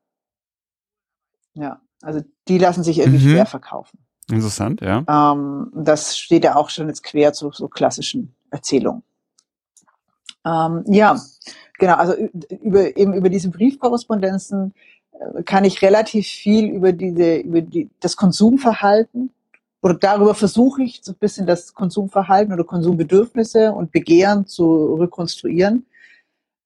[1.54, 1.80] Ja.
[2.02, 3.30] Also die lassen sich irgendwie mhm.
[3.30, 3.98] schwer verkaufen.
[4.30, 5.04] Interessant, ja.
[5.08, 9.02] Ähm, das steht ja auch schon jetzt quer zu so klassischen Erzählungen.
[10.44, 11.18] Ähm, ja,
[11.78, 11.94] genau.
[11.94, 12.14] Also
[12.62, 14.74] über eben über diese Briefkorrespondenzen
[15.12, 19.30] äh, kann ich relativ viel über diese über die das Konsumverhalten
[19.84, 25.84] oder darüber versuche ich so ein bisschen das Konsumverhalten oder Konsumbedürfnisse und Begehren zu rekonstruieren.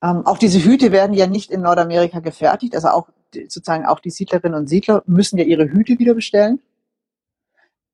[0.01, 4.11] Ähm, auch diese Hüte werden ja nicht in Nordamerika gefertigt, also auch sozusagen auch die
[4.11, 6.61] Siedlerinnen und Siedler müssen ja ihre Hüte wieder bestellen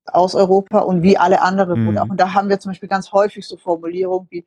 [0.04, 1.96] aus Europa und wie alle anderen mhm.
[1.96, 2.10] auch.
[2.10, 4.44] Und da haben wir zum Beispiel ganz häufig so Formulierungen wie,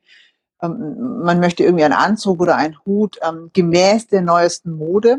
[0.62, 5.18] ähm, man möchte irgendwie einen Anzug oder einen Hut ähm, gemäß der neuesten Mode.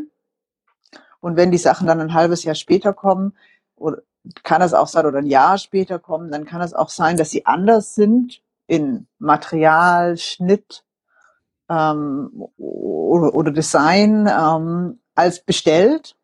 [1.20, 3.34] Und wenn die Sachen dann ein halbes Jahr später kommen,
[3.76, 4.02] oder
[4.42, 7.30] kann es auch sein, oder ein Jahr später kommen, dann kann es auch sein, dass
[7.30, 10.84] sie anders sind in Material, Schnitt
[11.68, 16.16] ähm, oder, oder Design, ähm, als bestellt.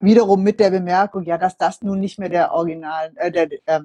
[0.00, 3.80] Wiederum mit der Bemerkung, ja, dass das nun nicht mehr der Original, äh, der, äh,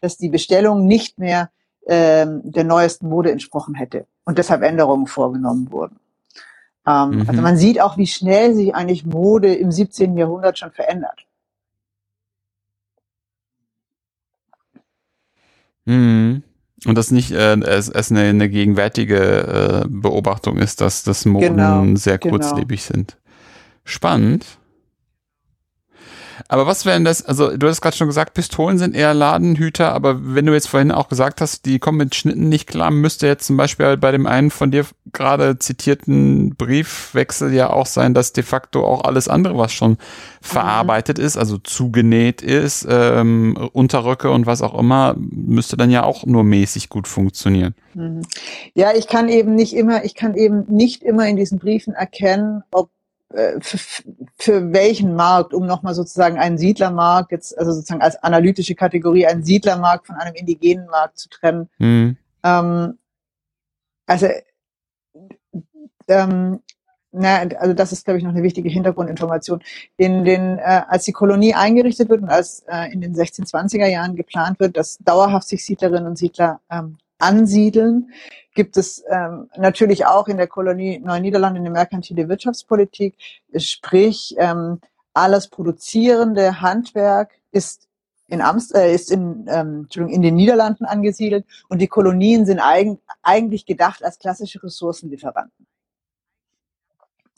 [0.00, 1.50] dass die Bestellung nicht mehr
[1.86, 5.98] ähm, der neuesten Mode entsprochen hätte und deshalb Änderungen vorgenommen wurden.
[6.86, 7.24] Ähm, mhm.
[7.28, 10.16] Also man sieht auch, wie schnell sich eigentlich Mode im 17.
[10.16, 11.25] Jahrhundert schon verändert.
[15.86, 16.42] Mhm.
[16.84, 21.56] Und das nicht äh, es, es eine, eine gegenwärtige äh, Beobachtung ist, dass das Moden
[21.56, 22.36] genau, sehr genau.
[22.36, 23.16] kurzlebig sind.
[23.84, 24.58] Spannend.
[26.48, 30.34] Aber was wären das, also du hast gerade schon gesagt, Pistolen sind eher Ladenhüter, aber
[30.34, 33.46] wenn du jetzt vorhin auch gesagt hast, die kommen mit Schnitten nicht klar, müsste jetzt
[33.46, 38.44] zum Beispiel bei dem einen von dir gerade zitierten Briefwechsel ja auch sein, dass de
[38.44, 39.96] facto auch alles andere, was schon
[40.40, 41.24] verarbeitet mhm.
[41.24, 46.44] ist, also zugenäht ist, ähm, Unterröcke und was auch immer, müsste dann ja auch nur
[46.44, 47.74] mäßig gut funktionieren.
[47.94, 48.22] Mhm.
[48.74, 52.62] Ja, ich kann eben nicht immer, ich kann eben nicht immer in diesen Briefen erkennen,
[52.70, 52.90] ob
[53.30, 53.78] für,
[54.38, 59.44] für welchen Markt, um nochmal sozusagen einen Siedlermarkt, jetzt also sozusagen als analytische Kategorie, einen
[59.44, 61.68] Siedlermarkt von einem indigenen Markt zu trennen.
[61.78, 62.16] Mhm.
[62.44, 62.98] Ähm,
[64.06, 64.28] also,
[66.08, 66.60] ähm,
[67.12, 69.62] na, also das ist, glaube ich, noch eine wichtige Hintergrundinformation.
[69.96, 74.16] In den, äh, als die Kolonie eingerichtet wird und als äh, in den 1620er Jahren
[74.16, 78.10] geplant wird, dass dauerhaft sich Siedlerinnen und Siedler ähm, ansiedeln,
[78.54, 83.16] gibt es ähm, natürlich auch in der Kolonie Neuniederlande eine merkantile Wirtschaftspolitik,
[83.56, 84.80] sprich ähm,
[85.14, 87.86] alles produzierende Handwerk ist
[88.28, 92.98] in Amst äh, ist in, ähm, in den Niederlanden angesiedelt und die Kolonien sind eigen,
[93.22, 95.66] eigentlich gedacht als klassische Ressourcenlieferanten.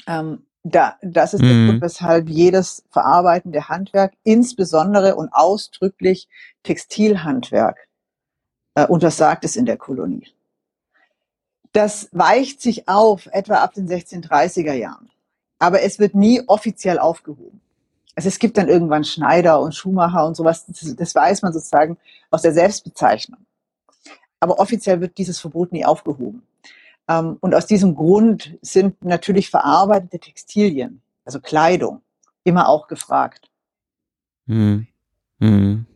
[0.07, 1.47] Ähm, da, das ist mhm.
[1.47, 6.29] der Grund, weshalb jedes verarbeitende Handwerk, insbesondere und ausdrücklich
[6.63, 7.88] Textilhandwerk,
[8.87, 10.29] untersagt ist in der Kolonie.
[11.73, 15.11] Das weicht sich auf etwa ab den 1630er Jahren.
[15.59, 17.61] Aber es wird nie offiziell aufgehoben.
[18.15, 20.67] Also es gibt dann irgendwann Schneider und Schuhmacher und sowas.
[20.67, 21.97] Das, das weiß man sozusagen
[22.31, 23.39] aus der Selbstbezeichnung.
[24.41, 26.43] Aber offiziell wird dieses Verbot nie aufgehoben.
[27.09, 32.03] Ähm, und aus diesem Grund sind natürlich verarbeitete Textilien, also Kleidung,
[32.45, 33.51] immer auch gefragt.
[34.47, 34.87] Hm.
[35.41, 35.87] Hm.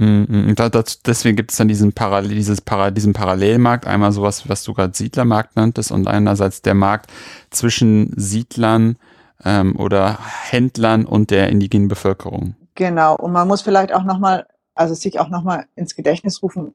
[0.00, 4.62] Mhm, das, deswegen gibt es dann diesen, Parallel, dieses Para, diesen Parallelmarkt, einmal sowas, was
[4.62, 7.10] du gerade Siedlermarkt nanntest, und einerseits der Markt
[7.50, 8.96] zwischen Siedlern
[9.44, 10.18] ähm, oder
[10.50, 12.54] Händlern und der indigenen Bevölkerung.
[12.76, 14.46] Genau, und man muss vielleicht auch nochmal,
[14.76, 16.74] also sich auch nochmal ins Gedächtnis rufen,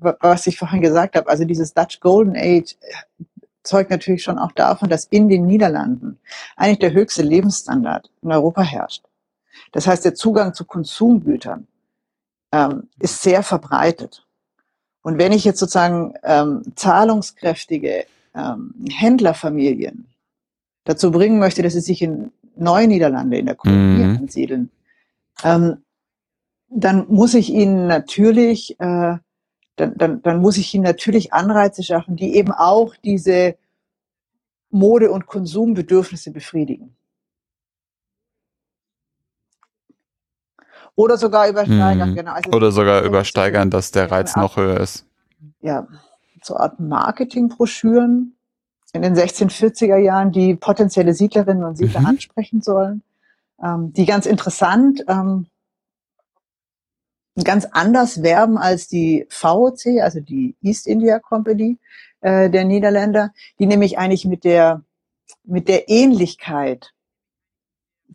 [0.00, 2.74] was ich vorhin gesagt habe, also dieses Dutch Golden Age
[3.62, 6.18] zeugt natürlich schon auch davon, dass in den Niederlanden
[6.56, 9.04] eigentlich der höchste Lebensstandard in Europa herrscht.
[9.70, 11.68] Das heißt, der Zugang zu Konsumgütern
[12.52, 14.26] ähm, ist sehr verbreitet.
[15.02, 20.06] Und wenn ich jetzt sozusagen ähm, zahlungskräftige ähm, Händlerfamilien
[20.84, 24.16] dazu bringen möchte, dass sie sich in Neuniederlande in der Kolonie mhm.
[24.18, 24.70] ansiedeln,
[25.42, 25.78] ähm,
[26.68, 29.16] dann muss ich ihnen natürlich, äh,
[29.76, 33.56] dann, dann, dann muss ich ihnen natürlich Anreize schaffen, die eben auch diese
[34.70, 36.94] Mode- und Konsumbedürfnisse befriedigen.
[41.00, 42.14] Oder sogar übersteigern, hm.
[42.14, 42.32] genau.
[42.32, 45.06] Also Oder sogar übersteigern, dass der Reiz noch höher ist.
[45.62, 45.88] Ja,
[46.42, 48.36] so Art Marketingbroschüren
[48.92, 52.06] in den 1640er Jahren, die potenzielle Siedlerinnen und Siedler mhm.
[52.06, 53.02] ansprechen sollen,
[53.62, 55.46] ähm, die ganz interessant, ähm,
[57.42, 61.78] ganz anders werben als die VOC, also die East India Company
[62.20, 64.82] äh, der Niederländer, die nämlich eigentlich mit der
[65.44, 66.92] mit der Ähnlichkeit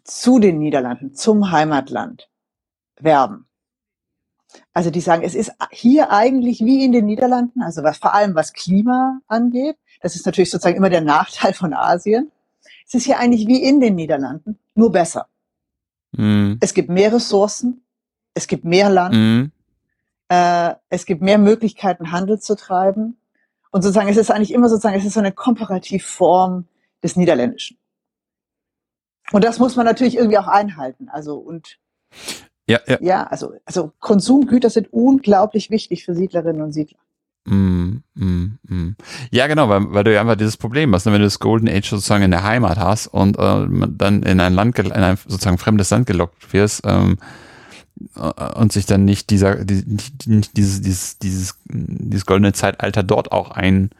[0.03, 2.29] zu den Niederlanden, zum Heimatland
[3.00, 3.48] werben.
[4.74, 8.36] Also die sagen, es ist hier eigentlich wie in den Niederlanden, also was vor allem
[8.36, 9.78] was Klima angeht.
[10.02, 12.32] Das ist natürlich sozusagen immer der Nachteil von Asien.
[12.88, 15.28] Es ist hier eigentlich wie in den Niederlanden, nur besser.
[16.12, 16.58] Mhm.
[16.62, 17.84] Es gibt mehr Ressourcen,
[18.34, 19.52] es gibt mehr Land, mhm.
[20.30, 23.18] äh, es gibt mehr Möglichkeiten, Handel zu treiben.
[23.72, 26.66] Und sozusagen, es ist eigentlich immer sozusagen, es ist so eine Komparativform
[27.04, 27.78] des Niederländischen.
[29.32, 31.10] Und das muss man natürlich irgendwie auch einhalten.
[31.10, 31.80] Also, und
[32.68, 32.97] ja, ja.
[33.01, 36.99] ja also, also Konsumgüter sind unglaublich wichtig für Siedlerinnen und Siedler.
[37.47, 38.95] Mm, mm, mm.
[39.30, 41.70] Ja, genau, weil, weil du ja einfach dieses Problem hast, ne, wenn du das Golden
[41.70, 45.59] Age sozusagen in der Heimat hast und äh, dann in ein Land, in ein sozusagen
[45.59, 47.18] fremdes Land gelockt wirst ähm,
[48.16, 49.84] äh, und sich dann nicht dieser, die,
[50.26, 53.91] nicht dieses, dieses, dieses, dieses goldene Zeitalter dort auch ein,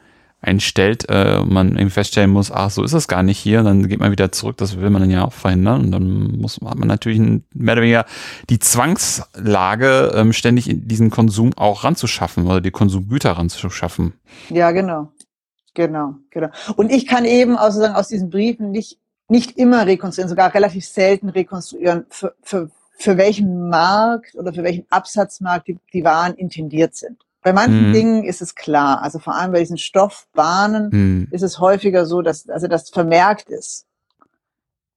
[0.46, 4.00] einstellt, äh, man eben feststellen muss, ach, so ist es gar nicht hier, dann geht
[4.00, 6.88] man wieder zurück, das will man dann ja auch verhindern und dann muss hat man
[6.88, 7.20] natürlich
[7.54, 8.06] mehr oder weniger
[8.50, 14.14] die Zwangslage, ähm, ständig diesen Konsum auch ranzuschaffen oder die Konsumgüter ranzuschaffen.
[14.50, 15.12] Ja, genau.
[15.76, 16.48] Genau, genau.
[16.78, 20.86] Und ich kann eben aus, sozusagen aus diesen Briefen nicht, nicht immer rekonstruieren, sogar relativ
[20.86, 26.96] selten rekonstruieren, für, für, für welchen Markt oder für welchen Absatzmarkt die, die Waren intendiert
[26.96, 27.25] sind.
[27.46, 27.94] Bei manchen mhm.
[27.94, 31.28] Dingen ist es klar, also vor allem bei diesen Stoffbahnen mhm.
[31.30, 33.86] ist es häufiger so, dass also das vermerkt ist,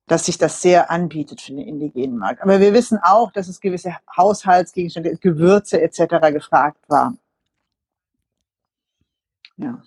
[0.06, 2.40] dass sich das sehr anbietet für den indigenen Markt.
[2.40, 6.32] Aber wir wissen auch, dass es gewisse Haushaltsgegenstände, Gewürze etc.
[6.32, 7.18] gefragt waren.
[9.58, 9.82] Ja.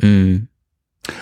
[0.00, 0.48] Mhm.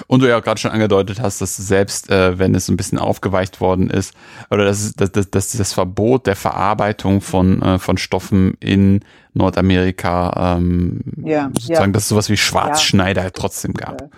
[0.09, 2.99] Und du ja auch gerade schon angedeutet hast, dass selbst äh, wenn es ein bisschen
[2.99, 4.15] aufgeweicht worden ist,
[4.51, 9.05] oder dass, dass, dass, dass das Verbot der Verarbeitung von, äh, von Stoffen in
[9.35, 11.93] Nordamerika ähm, ja, sozusagen, ja.
[11.93, 13.31] dass es sowas wie Schwarzschneider ja.
[13.31, 14.11] trotzdem gab.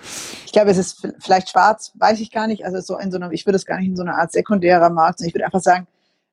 [0.46, 2.64] Ich glaube, es ist vielleicht schwarz, weiß ich gar nicht.
[2.64, 4.90] Also so in so einem, ich würde es gar nicht in so einer Art sekundärer
[4.90, 5.88] Markt, sondern ich würde einfach sagen,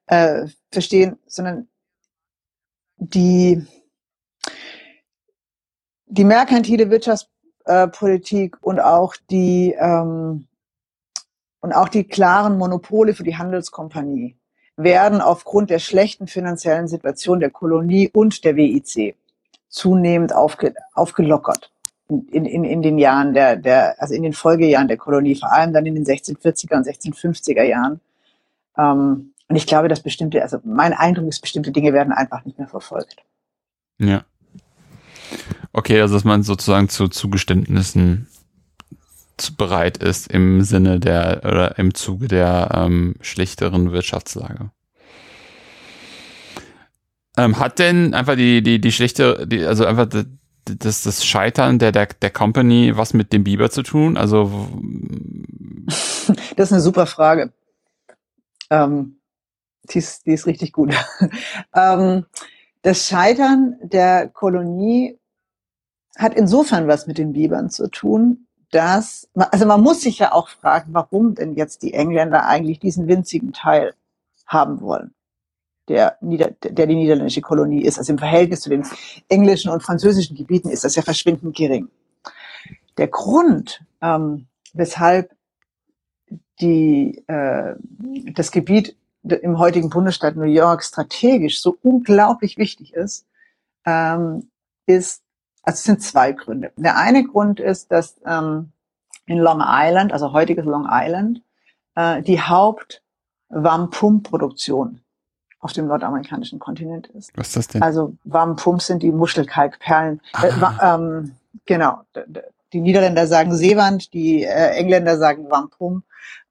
[0.06, 1.68] äh, verstehen, sondern
[2.98, 3.66] die,
[6.06, 7.28] die merkantile Wirtschafts
[7.68, 10.48] äh, Politik und auch die, ähm,
[11.60, 14.38] und auch die klaren Monopole für die Handelskompanie
[14.76, 19.16] werden aufgrund der schlechten finanziellen Situation der Kolonie und der WIC
[19.70, 21.72] zunehmend aufge, aufgelockert
[22.10, 25.74] in, in, in den Jahren der, der, also in den Folgejahren der Kolonie, vor allem
[25.74, 28.00] dann in den 1640er und 1650er Jahren.
[28.78, 32.58] Ähm, und ich glaube, dass bestimmte, also mein Eindruck ist, bestimmte Dinge werden einfach nicht
[32.58, 33.24] mehr verfolgt.
[33.98, 34.24] Ja.
[35.78, 38.26] Okay, also dass man sozusagen zu Zugeständnissen
[39.58, 44.72] bereit ist im Sinne der oder im Zuge der ähm, schlechteren Wirtschaftslage.
[47.38, 50.08] Ähm, hat denn einfach die, die, die schlechte, die, also einfach
[50.66, 54.18] das, das Scheitern der, der, der Company was mit dem Biber zu tun?
[54.18, 54.68] Also
[56.56, 57.54] das ist eine super Frage.
[58.72, 59.20] Ähm,
[59.92, 60.96] die, ist, die ist richtig gut.
[61.76, 62.26] ähm,
[62.82, 65.20] das Scheitern der Kolonie
[66.18, 70.50] hat insofern was mit den Bibern zu tun, dass, also man muss sich ja auch
[70.50, 73.94] fragen, warum denn jetzt die Engländer eigentlich diesen winzigen Teil
[74.46, 75.14] haben wollen,
[75.88, 77.98] der, Nieder der die niederländische Kolonie ist.
[77.98, 78.86] Also im Verhältnis zu den
[79.30, 81.90] englischen und französischen Gebieten ist das ja verschwindend gering.
[82.98, 85.32] Der Grund, ähm, weshalb
[86.60, 87.76] die, äh,
[88.34, 93.26] das Gebiet im heutigen Bundesstaat New York strategisch so unglaublich wichtig ist,
[93.86, 94.50] ähm,
[94.86, 95.22] ist
[95.68, 96.72] also es sind zwei Gründe.
[96.78, 98.72] Der eine Grund ist, dass ähm,
[99.26, 101.42] in Long Island, also heutiges Long Island,
[101.96, 103.04] äh, die Haupt
[103.50, 105.02] Wampum-Produktion
[105.60, 107.32] auf dem nordamerikanischen Kontinent ist.
[107.36, 107.84] Was ist das denn?
[107.84, 110.22] Also Wampum sind die Muschelkalkperlen.
[110.42, 110.96] Äh, ah.
[110.96, 112.02] ähm, genau.
[112.72, 116.04] Die Niederländer sagen Seewand, die äh, Engländer sagen Wampum.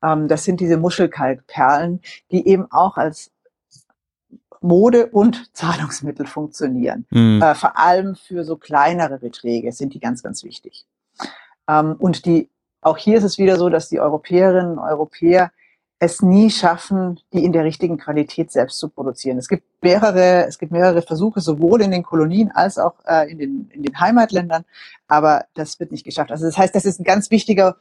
[0.02, 3.30] Ähm, das sind diese Muschelkalkperlen, die eben auch als
[4.66, 7.06] Mode und Zahlungsmittel funktionieren.
[7.10, 7.42] Mhm.
[7.42, 10.86] Äh, vor allem für so kleinere Beträge sind die ganz, ganz wichtig.
[11.68, 12.50] Ähm, und die,
[12.80, 15.50] auch hier ist es wieder so, dass die Europäerinnen und Europäer
[15.98, 19.38] es nie schaffen, die in der richtigen Qualität selbst zu produzieren.
[19.38, 23.38] Es gibt mehrere, es gibt mehrere Versuche, sowohl in den Kolonien als auch äh, in,
[23.38, 24.64] den, in den Heimatländern,
[25.08, 26.30] aber das wird nicht geschafft.
[26.30, 27.76] Also das heißt, das ist ein ganz wichtiger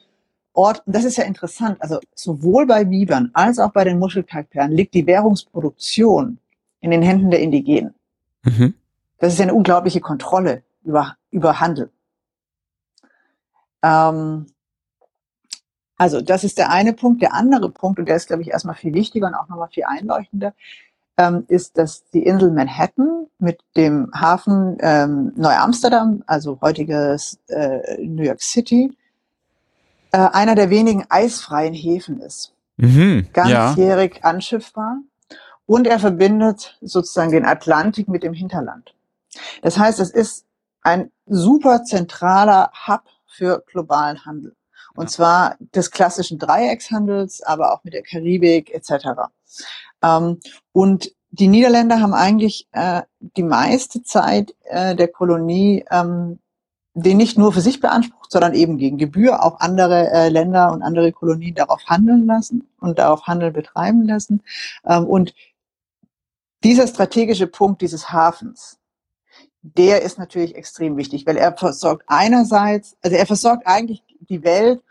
[0.53, 4.71] Ort, und das ist ja interessant, also sowohl bei Bibern als auch bei den Muschelkalkperlen
[4.71, 6.39] liegt die Währungsproduktion
[6.81, 7.93] in den Händen der Indigenen.
[8.43, 8.75] Mhm.
[9.19, 11.91] Das ist eine unglaubliche Kontrolle über, über Handel.
[13.81, 14.47] Ähm,
[15.97, 17.21] also das ist der eine Punkt.
[17.21, 19.85] Der andere Punkt, und der ist, glaube ich, erstmal viel wichtiger und auch nochmal viel
[19.85, 20.53] einleuchtender,
[21.17, 28.23] ähm, ist, dass die Insel Manhattan mit dem Hafen ähm, Neu-Amsterdam, also heutiges äh, New
[28.23, 28.95] York City,
[30.11, 32.53] äh, einer der wenigen eisfreien Häfen ist.
[32.77, 34.23] Mhm, Ganzjährig ja.
[34.23, 34.97] anschiffbar
[35.65, 38.93] und er verbindet sozusagen den Atlantik mit dem Hinterland.
[39.61, 40.45] Das heißt, es ist
[40.81, 44.55] ein super zentraler Hub für globalen Handel.
[44.95, 49.07] Und zwar des klassischen Dreieckshandels, aber auch mit der Karibik etc.
[50.01, 50.39] Ähm,
[50.71, 56.39] und die Niederländer haben eigentlich äh, die meiste Zeit äh, der Kolonie ähm,
[56.95, 60.81] den nicht nur für sich beansprucht, sondern eben gegen Gebühr auch andere äh, Länder und
[60.81, 64.41] andere Kolonien darauf handeln lassen und darauf Handel betreiben lassen.
[64.85, 65.33] Ähm, und
[66.65, 68.79] dieser strategische Punkt dieses Hafens,
[69.61, 74.81] der ist natürlich extrem wichtig, weil er versorgt einerseits, also er versorgt eigentlich die Welt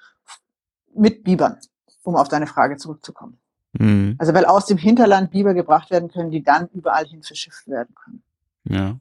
[0.94, 1.58] mit Bibern,
[2.04, 3.38] um auf deine Frage zurückzukommen.
[3.72, 4.14] Mhm.
[4.18, 7.92] Also weil aus dem Hinterland Biber gebracht werden können, die dann überall hin verschifft werden
[7.96, 8.22] können.
[8.64, 8.96] Ja.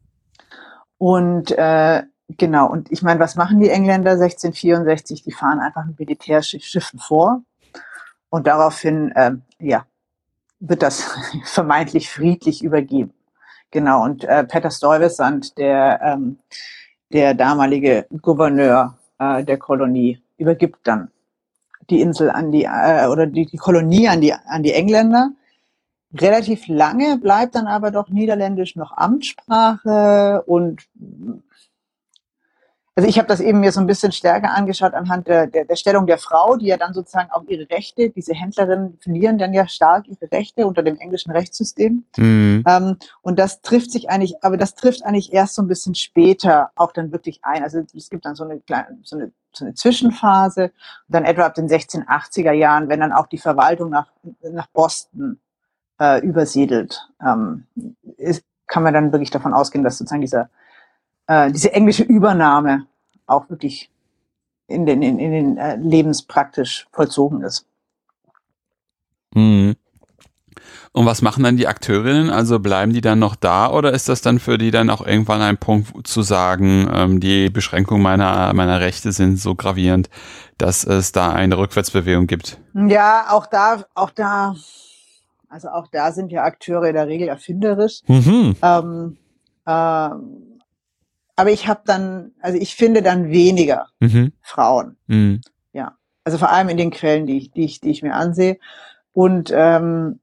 [0.98, 5.22] Und äh, genau, und ich meine, was machen die Engländer 1664?
[5.22, 7.44] Die fahren einfach mit Militärschiffen vor
[8.30, 9.86] und daraufhin, äh, ja,
[10.64, 11.03] wird das
[11.43, 13.14] vermeintlich friedlich übergeben.
[13.72, 16.38] Genau, und äh, Peter Stuyvesant, der, ähm,
[17.11, 21.09] der damalige Gouverneur äh, der Kolonie, übergibt dann
[21.89, 25.32] die Insel an die, äh, oder die, die Kolonie an die, an die Engländer.
[26.14, 30.84] Relativ lange bleibt dann aber doch Niederländisch noch Amtssprache und
[32.96, 35.76] also ich habe das eben mir so ein bisschen stärker angeschaut anhand der, der, der
[35.76, 39.68] Stellung der Frau, die ja dann sozusagen auch ihre Rechte, diese Händlerinnen verlieren dann ja
[39.68, 42.06] stark ihre Rechte unter dem englischen Rechtssystem.
[42.18, 42.64] Mhm.
[42.68, 46.70] Ähm, und das trifft sich eigentlich, aber das trifft eigentlich erst so ein bisschen später
[46.76, 47.64] auch dann wirklich ein.
[47.64, 50.72] Also es gibt dann so eine kleine, so eine, so eine Zwischenphase, und
[51.08, 54.12] dann etwa ab den 1680er Jahren, wenn dann auch die Verwaltung nach,
[54.44, 55.39] nach Boston
[56.00, 57.66] äh, übersiedelt, ähm,
[58.18, 60.50] ist, kann man dann wirklich davon ausgehen, dass sozusagen dieser
[61.28, 62.86] äh, diese englische Übernahme
[63.26, 63.90] auch wirklich
[64.68, 67.66] in den, in, in den äh, Lebenspraktisch vollzogen ist.
[69.34, 69.76] Mhm.
[70.96, 72.30] Und was machen dann die Akteurinnen?
[72.30, 75.42] Also bleiben die dann noch da oder ist das dann für die dann auch irgendwann
[75.42, 80.10] ein Punkt zu sagen, ähm, die Beschränkungen meiner, meiner Rechte sind so gravierend,
[80.60, 82.60] dass es da eine Rückwärtsbewegung gibt?
[82.76, 84.56] Ja, auch da, auch da,
[85.50, 88.02] also auch da sind ja Akteure in der Regel erfinderisch.
[88.06, 88.56] Mhm.
[88.62, 89.18] Ähm,
[89.66, 90.53] ähm,
[91.36, 94.34] aber ich habe dann, also ich finde dann weniger mhm.
[94.42, 94.98] Frauen.
[95.08, 95.42] Mhm.
[95.74, 98.58] Ja, also vor allem in den Quellen, die ich, die ich, die ich mir ansehe.
[99.14, 100.20] Und ähm,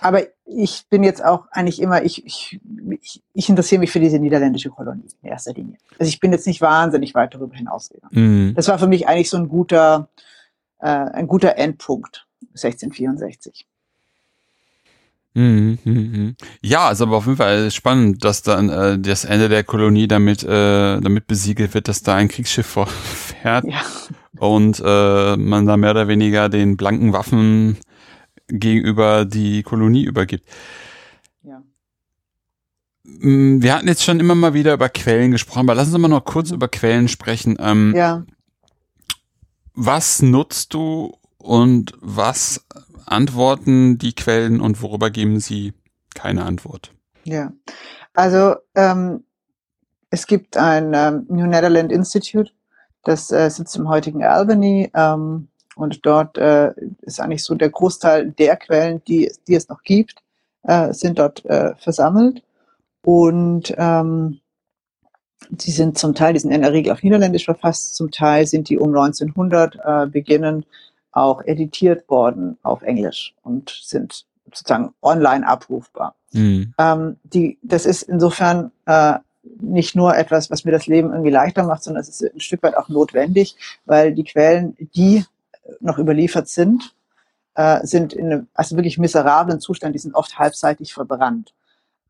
[0.00, 2.60] aber ich bin jetzt auch eigentlich immer, ich, ich,
[3.00, 5.76] ich, ich interessiere mich für diese niederländische Kolonie in erster Linie.
[5.98, 8.48] Also ich bin jetzt nicht wahnsinnig weit darüber hinausgegangen.
[8.48, 8.54] Mhm.
[8.54, 10.08] Das war für mich eigentlich so ein guter,
[10.80, 13.66] äh, ein guter Endpunkt, 1664.
[15.34, 16.36] Mhm, mhm, mhm.
[16.60, 20.42] Ja, ist aber auf jeden Fall spannend, dass dann äh, das Ende der Kolonie damit
[20.42, 23.80] äh, damit besiegelt wird, dass da ein Kriegsschiff vorfährt ja.
[24.38, 27.78] und äh, man da mehr oder weniger den blanken Waffen
[28.48, 30.46] gegenüber die Kolonie übergibt.
[31.42, 31.62] Ja.
[33.04, 36.08] Mm, wir hatten jetzt schon immer mal wieder über Quellen gesprochen, aber lassen Sie mal
[36.08, 37.56] noch kurz über Quellen sprechen.
[37.58, 38.24] Ähm, ja.
[39.74, 42.66] Was nutzt du und was
[43.12, 45.72] antworten die Quellen und worüber geben sie
[46.14, 46.92] keine Antwort?
[47.24, 47.52] Ja,
[48.14, 49.24] also ähm,
[50.10, 52.50] es gibt ein ähm, New Netherland Institute,
[53.04, 54.90] das äh, sitzt im heutigen Albany.
[54.94, 59.82] Ähm, und dort äh, ist eigentlich so der Großteil der Quellen, die, die es noch
[59.82, 60.16] gibt,
[60.64, 62.42] äh, sind dort äh, versammelt.
[63.02, 64.40] Und ähm,
[65.48, 68.68] die sind zum Teil, die sind in der Regel auf Niederländisch verfasst, zum Teil sind
[68.68, 70.66] die um 1900 äh, beginnen
[71.12, 76.14] auch editiert worden auf Englisch und sind sozusagen online abrufbar.
[76.32, 76.74] Mhm.
[76.78, 79.18] Ähm, die, das ist insofern äh,
[79.60, 82.62] nicht nur etwas, was mir das Leben irgendwie leichter macht, sondern es ist ein Stück
[82.62, 85.24] weit auch notwendig, weil die Quellen, die
[85.80, 86.94] noch überliefert sind,
[87.54, 91.52] äh, sind in einem also wirklich miserablen Zustand, die sind oft halbseitig verbrannt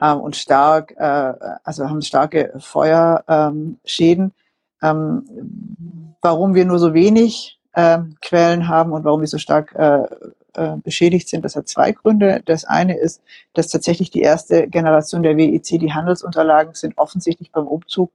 [0.00, 1.32] ähm, und stark, äh,
[1.64, 4.32] also haben starke Feuerschäden.
[4.82, 10.04] Ähm, warum wir nur so wenig äh, Quellen haben und warum wir so stark äh,
[10.54, 12.42] äh, beschädigt sind, das hat zwei Gründe.
[12.44, 13.22] Das eine ist,
[13.54, 18.12] dass tatsächlich die erste Generation der WEC, die Handelsunterlagen, sind offensichtlich beim Umzug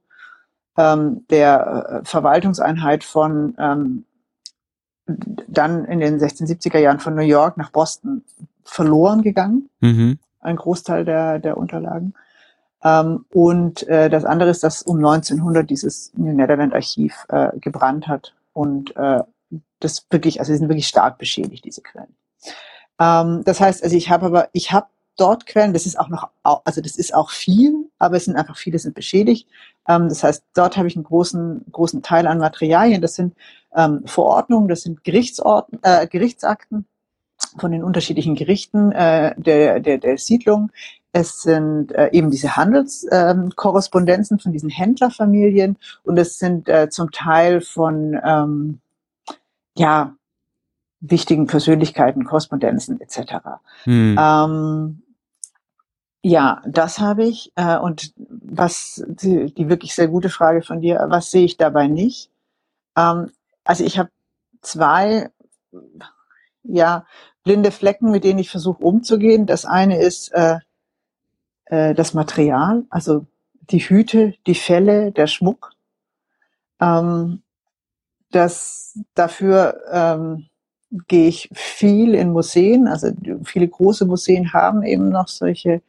[0.76, 4.04] ähm, der äh, Verwaltungseinheit von ähm,
[5.48, 8.22] dann in den 1670er Jahren von New York nach Boston
[8.62, 9.68] verloren gegangen.
[9.80, 10.18] Mhm.
[10.40, 12.14] Ein Großteil der, der Unterlagen.
[12.84, 18.06] Ähm, und äh, das andere ist, dass um 1900 dieses New Netherland Archiv äh, gebrannt
[18.06, 19.22] hat und äh,
[19.80, 22.14] das wirklich, also sie sind wirklich stark beschädigt, diese Quellen.
[23.00, 26.28] Ähm, das heißt, also ich habe aber, ich habe dort Quellen, das ist auch noch,
[26.42, 29.48] also das ist auch viel, aber es sind einfach viele sind beschädigt.
[29.86, 33.02] Ähm, das heißt, dort habe ich einen großen, großen Teil an Materialien.
[33.02, 33.34] Das sind
[33.74, 36.86] ähm, Verordnungen, das sind Gerichtsordn äh, Gerichtsakten
[37.58, 40.70] von den unterschiedlichen Gerichten äh, der, der, der Siedlung.
[41.12, 47.10] Es sind äh, eben diese Handelskorrespondenzen ähm, von diesen Händlerfamilien und es sind äh, zum
[47.10, 48.80] Teil von ähm,
[49.78, 50.14] ja
[51.00, 53.34] wichtigen Persönlichkeiten, Korrespondenzen etc.
[53.84, 54.16] Hm.
[54.18, 55.02] Ähm,
[56.22, 57.52] ja, das habe ich.
[57.54, 61.86] Äh, und was die, die, wirklich sehr gute Frage von dir, was sehe ich dabei
[61.86, 62.30] nicht?
[62.96, 63.30] Ähm,
[63.64, 64.10] also ich habe
[64.60, 65.30] zwei
[66.64, 67.06] ja,
[67.44, 69.46] blinde Flecken, mit denen ich versuche umzugehen.
[69.46, 70.58] Das eine ist äh,
[71.66, 73.26] äh, das Material, also
[73.70, 75.72] die Hüte, die Felle, der Schmuck.
[76.80, 77.42] Ähm,
[78.30, 80.46] das dafür ähm,
[81.06, 82.88] gehe ich viel in Museen.
[82.88, 83.10] Also
[83.44, 85.82] viele große Museen haben eben noch solche,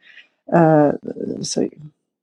[0.46, 0.92] äh,
[1.38, 1.68] so,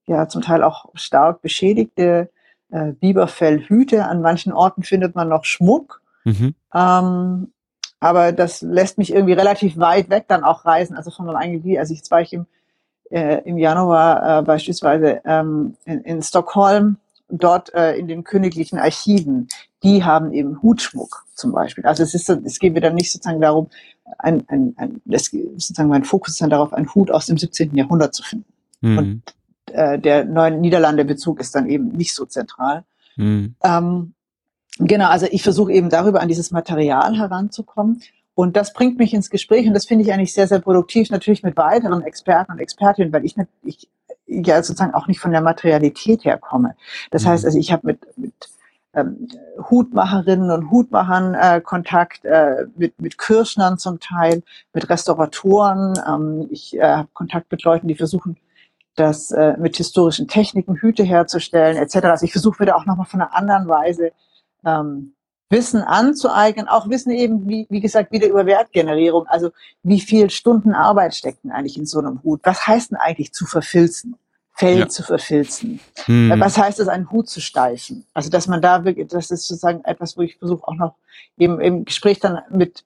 [0.06, 2.30] ja zum Teil auch stark beschädigte
[2.72, 4.06] äh, Biberfellhüte.
[4.06, 6.02] An manchen Orten findet man noch Schmuck.
[6.24, 6.56] Mhm.
[6.74, 7.52] Ähm,
[8.00, 11.64] aber das lässt mich irgendwie relativ weit weg dann auch reisen, also von meinem eigenen
[11.64, 11.80] Gebiet.
[11.80, 12.46] Also jetzt war ich im,
[13.10, 16.98] äh, im Januar äh, beispielsweise ähm, in, in Stockholm,
[17.30, 19.48] dort äh, in den königlichen Archiven.
[19.84, 21.86] Die haben eben Hutschmuck zum Beispiel.
[21.86, 23.68] Also es ist, es geht mir dann nicht sozusagen darum,
[24.18, 27.76] ein, ein, ein das, sozusagen mein Fokus ist dann darauf, einen Hut aus dem 17.
[27.76, 28.52] Jahrhundert zu finden.
[28.82, 28.98] Mhm.
[28.98, 29.22] Und
[29.74, 32.84] äh, der neuen Niederlande-Bezug ist dann eben nicht so zentral.
[33.18, 33.56] Mhm.
[33.64, 34.14] Ähm,
[34.78, 38.02] genau, also ich versuche eben darüber an dieses Material heranzukommen.
[38.34, 41.42] Und das bringt mich ins Gespräch und das finde ich eigentlich sehr, sehr produktiv, natürlich
[41.42, 43.90] mit weiteren Experten und Expertinnen, weil ich, ich
[44.28, 46.76] ja sozusagen auch nicht von der Materialität her komme.
[47.12, 47.30] Das mhm.
[47.30, 48.34] heißt, also ich habe mit, mit
[48.94, 49.28] ähm,
[49.70, 56.00] Hutmacherinnen und Hutmachern äh, Kontakt, äh, mit, mit Kirschnern zum Teil, mit Restauratoren.
[56.08, 58.38] Ähm, ich äh, habe Kontakt mit Leuten, die versuchen,
[58.96, 61.98] das äh, mit historischen Techniken Hüte herzustellen etc.
[62.06, 64.12] Also ich versuche wieder auch nochmal von einer anderen Weise
[64.66, 65.14] ähm,
[65.50, 69.28] Wissen anzueignen, auch Wissen eben, wie, wie gesagt, wieder über Wertgenerierung.
[69.28, 69.52] Also
[69.84, 72.42] wie viel Stunden Arbeit steckt denn eigentlich in so einem Hut?
[72.44, 74.16] Was heißt denn eigentlich zu verfilzen?
[74.54, 74.90] Fell ja.
[74.90, 75.80] zu verfilzen.
[76.06, 76.34] Hm.
[76.40, 78.06] Was heißt es, einen Hut zu steifen?
[78.14, 80.96] Also dass man da wirklich, das ist sozusagen etwas, wo ich versuche auch noch
[81.38, 82.84] eben im Gespräch dann mit,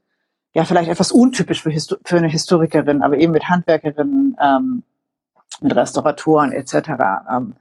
[0.54, 4.84] ja vielleicht etwas untypisch für, Histo für eine Historikerin, aber eben mit Handwerkerinnen, ähm,
[5.62, 6.74] mit Restauratoren etc.
[7.32, 7.56] Ähm,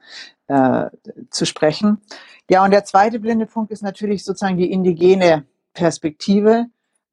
[0.50, 0.90] äh,
[1.30, 1.98] zu sprechen.
[2.50, 6.66] Ja, und der zweite blinde Punkt ist natürlich sozusagen die indigene Perspektive,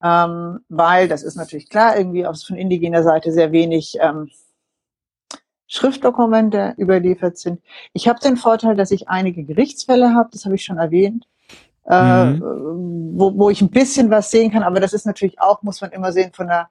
[0.03, 4.31] ähm, weil das ist natürlich klar, irgendwie aus von indigener Seite sehr wenig ähm,
[5.67, 7.61] Schriftdokumente überliefert sind.
[7.93, 11.27] Ich habe den Vorteil, dass ich einige Gerichtsfälle habe, das habe ich schon erwähnt,
[11.85, 13.19] äh, mhm.
[13.19, 15.91] wo, wo ich ein bisschen was sehen kann, aber das ist natürlich auch, muss man
[15.91, 16.69] immer sehen, von der,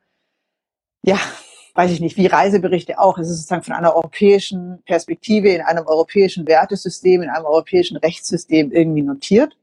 [1.03, 1.19] ja,
[1.77, 3.19] weiß ich nicht, wie Reiseberichte auch.
[3.19, 8.73] Es ist sozusagen von einer europäischen Perspektive in einem europäischen Wertesystem, in einem europäischen Rechtssystem
[8.73, 9.57] irgendwie notiert.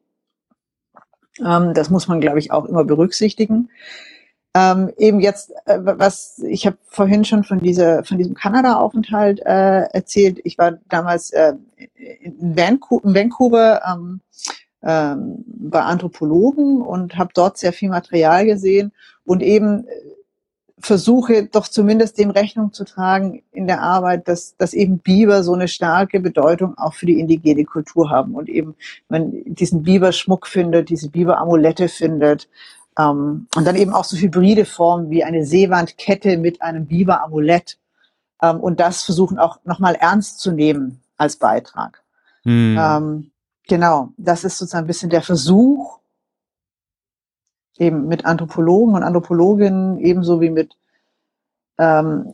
[1.39, 3.69] Ähm, das muss man, glaube ich, auch immer berücksichtigen.
[4.55, 9.85] Ähm, eben jetzt, äh, was ich habe vorhin schon von dieser, von diesem Kanada-Aufenthalt äh,
[9.85, 10.39] erzählt.
[10.43, 11.53] Ich war damals äh,
[11.97, 14.21] in Vancouver, in Vancouver ähm,
[14.83, 18.91] ähm, bei Anthropologen und habe dort sehr viel Material gesehen
[19.25, 19.91] und eben äh,
[20.85, 25.53] versuche doch zumindest dem Rechnung zu tragen in der Arbeit, dass, dass eben Biber so
[25.53, 28.75] eine starke Bedeutung auch für die indigene Kultur haben und eben
[29.07, 32.49] man diesen Biberschmuck findet, diese Biberamulette findet
[32.99, 37.77] ähm, und dann eben auch so hybride Formen wie eine Seewandkette mit einem Biberamulett
[38.41, 42.03] ähm, und das versuchen auch nochmal ernst zu nehmen als Beitrag.
[42.43, 42.77] Hm.
[42.77, 43.31] Ähm,
[43.69, 45.99] genau, das ist sozusagen ein bisschen der Versuch,
[47.77, 50.75] eben mit Anthropologen und Anthropologinnen ebenso wie mit
[51.77, 52.33] ähm,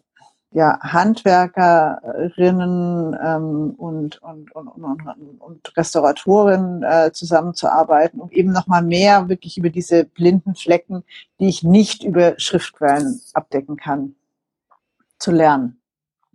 [0.51, 5.01] ja, Handwerkerinnen ähm, und, und, und, und,
[5.39, 11.03] und Restauratorinnen äh, zusammenzuarbeiten, um eben nochmal mehr wirklich über diese blinden Flecken,
[11.39, 14.15] die ich nicht über Schriftquellen abdecken kann,
[15.19, 15.79] zu lernen.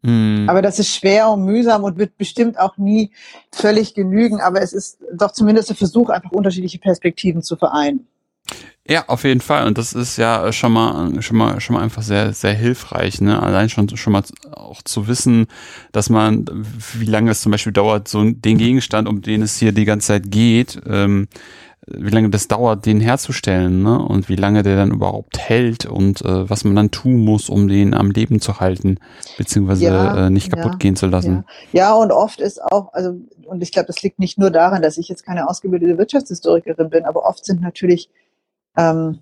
[0.03, 0.47] Mhm.
[0.49, 3.11] Aber das ist schwer und mühsam und wird bestimmt auch nie
[3.51, 8.07] völlig genügen, aber es ist doch zumindest der Versuch, einfach unterschiedliche Perspektiven zu vereinen.
[8.87, 9.67] Ja, auf jeden Fall.
[9.67, 13.43] Und das ist ja schon mal, schon mal, schon mal einfach sehr, sehr hilfreich, ne?
[13.43, 15.47] Allein schon, schon mal auch zu wissen,
[15.93, 16.45] dass man,
[16.93, 20.09] wie lange es zum Beispiel dauert, so den Gegenstand, um den es hier die ganze
[20.09, 21.29] Zeit geht, ähm,
[21.87, 23.99] wie lange das dauert, den herzustellen, ne?
[23.99, 27.69] Und wie lange der dann überhaupt hält und äh, was man dann tun muss, um
[27.69, 28.99] den am Leben zu halten,
[29.39, 31.45] beziehungsweise ja, äh, nicht kaputt ja, gehen zu lassen.
[31.73, 31.89] Ja.
[31.89, 34.99] ja, und oft ist auch, also, und ich glaube, das liegt nicht nur daran, dass
[34.99, 38.11] ich jetzt keine ausgebildete Wirtschaftshistorikerin bin, aber oft sind natürlich
[38.77, 39.21] ähm,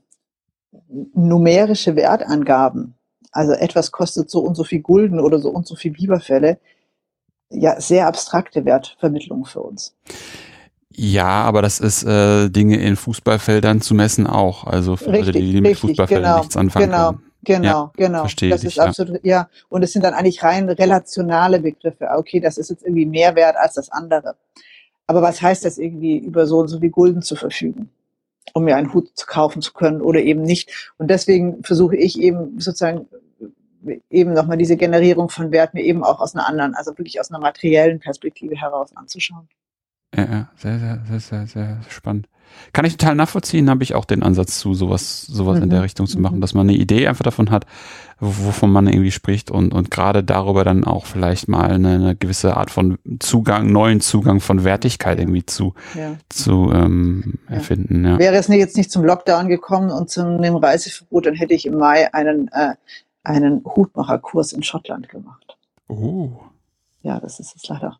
[1.15, 2.95] numerische Wertangaben,
[3.31, 6.59] also etwas kostet so und so viel Gulden oder so und so viel Biberfälle,
[7.51, 9.95] ja, sehr abstrakte Wertvermittlung für uns.
[10.95, 14.65] Ja, aber das ist äh, Dinge in Fußballfeldern zu messen auch.
[14.65, 17.23] Also für richtig, Leute, die mit Fußballfeldern genau, nichts anfangen genau, können.
[17.45, 18.21] Genau, ja, genau.
[18.21, 19.49] Verstehe das ist absolut, ja.
[19.69, 22.09] Und es sind dann eigentlich rein relationale Begriffe.
[22.15, 24.37] Okay, das ist jetzt irgendwie mehr wert als das andere.
[25.07, 27.91] Aber was heißt das irgendwie, über so und so viel Gulden zu verfügen?
[28.55, 30.93] Um mir einen Hut kaufen zu können oder eben nicht.
[30.99, 33.07] Und deswegen versuche ich eben sozusagen
[34.11, 37.31] eben nochmal diese Generierung von Wert mir eben auch aus einer anderen, also wirklich aus
[37.31, 39.49] einer materiellen Perspektive heraus anzuschauen.
[40.15, 42.29] Ja, sehr, sehr, sehr, sehr, sehr spannend.
[42.73, 45.65] Kann ich total nachvollziehen, habe ich auch den Ansatz zu, sowas, sowas mhm.
[45.65, 45.85] in der mhm.
[45.85, 46.41] Richtung zu machen, mhm.
[46.41, 47.67] dass man eine Idee einfach davon hat,
[48.21, 52.57] wovon man irgendwie spricht und, und gerade darüber dann auch vielleicht mal eine, eine gewisse
[52.57, 56.15] Art von Zugang, neuen Zugang von Wertigkeit irgendwie zu, ja.
[56.29, 58.05] zu ähm, erfinden.
[58.05, 58.19] Ja.
[58.19, 61.79] Wäre es jetzt nicht zum Lockdown gekommen und zu einem Reiseverbot, dann hätte ich im
[61.79, 62.75] Mai einen, äh,
[63.25, 65.57] einen Hutmacherkurs in Schottland gemacht.
[65.89, 66.31] Oh.
[67.03, 67.99] Ja, das ist jetzt leider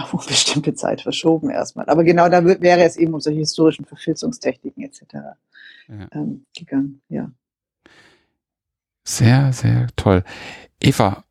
[0.00, 1.86] auf eine bestimmte Zeit verschoben erstmal.
[1.86, 5.02] Aber genau da wäre es eben um solche historischen Verfilzungstechniken etc.
[5.88, 6.08] Ja.
[6.12, 7.30] Ähm, gegangen, ja.
[9.04, 10.22] Sehr, sehr toll.
[10.80, 11.24] Eva,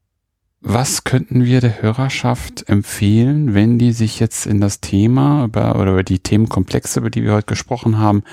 [0.61, 5.91] was könnten wir der Hörerschaft empfehlen, wenn die sich jetzt in das Thema über, oder
[5.93, 8.23] über die Themenkomplexe, über die wir heute gesprochen haben,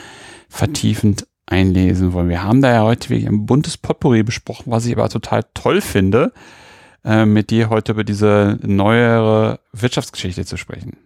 [0.49, 2.28] vertiefend einlesen wollen?
[2.28, 5.81] Wir haben da ja heute wirklich ein buntes Potpourri besprochen, was ich aber total toll
[5.81, 6.32] finde,
[7.07, 10.99] äh, mit dir heute über diese neuere Wirtschaftsgeschichte zu sprechen.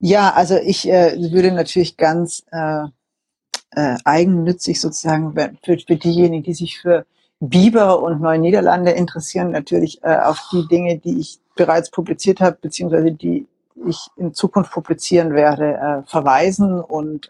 [0.00, 2.84] Ja, also ich äh, würde natürlich ganz äh,
[3.70, 7.06] äh, eigennützig sozusagen für, für diejenigen, die sich für
[7.38, 12.56] Biber und Neue Niederlande interessieren, natürlich äh, auf die Dinge, die ich bereits publiziert habe,
[12.60, 13.46] beziehungsweise die
[13.86, 17.28] ich in Zukunft publizieren werde, äh, verweisen und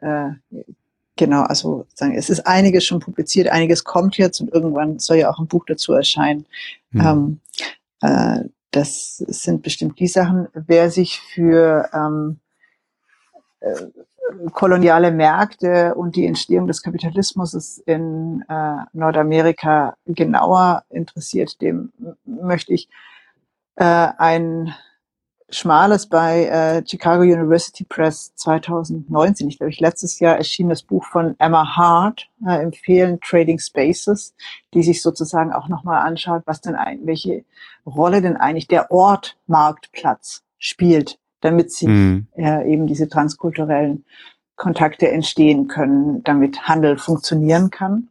[0.00, 0.32] äh, äh,
[1.16, 5.30] genau, also sagen, es ist einiges schon publiziert, einiges kommt jetzt und irgendwann soll ja
[5.30, 6.46] auch ein Buch dazu erscheinen.
[6.90, 7.00] Mhm.
[7.00, 7.40] Ähm,
[8.00, 10.48] äh, das sind bestimmt die Sachen.
[10.54, 12.40] Wer sich für ähm,
[13.60, 13.74] äh,
[14.52, 21.92] koloniale Märkte und die Entstehung des Kapitalismus in äh, Nordamerika genauer interessiert, dem
[22.24, 22.88] möchte ich
[23.76, 24.74] äh, ein
[25.54, 31.04] Schmales bei äh, Chicago University Press 2019, ich glaube, ich letztes Jahr erschien das Buch
[31.04, 34.34] von Emma Hart, äh, empfehlen Trading Spaces,
[34.72, 37.44] die sich sozusagen auch nochmal anschaut, was denn ein, welche
[37.84, 42.26] Rolle denn eigentlich der Ort Marktplatz spielt, damit sie mhm.
[42.36, 44.04] äh, eben diese transkulturellen
[44.56, 48.08] Kontakte entstehen können, damit Handel funktionieren kann.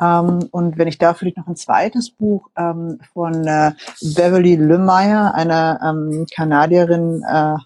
[0.00, 5.34] Ähm, und wenn ich da vielleicht noch ein zweites Buch ähm, von äh, Beverly Lemmeyer,
[5.34, 7.56] einer ähm, Kanadierin, äh,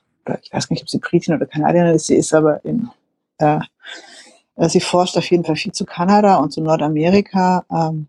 [0.42, 2.90] ich weiß nicht, ob sie Britin oder Kanadierin ist, sie ist aber in,
[3.38, 3.60] äh,
[4.56, 8.08] äh, sie forscht auf jeden Fall viel zu Kanada und zu Nordamerika, ähm,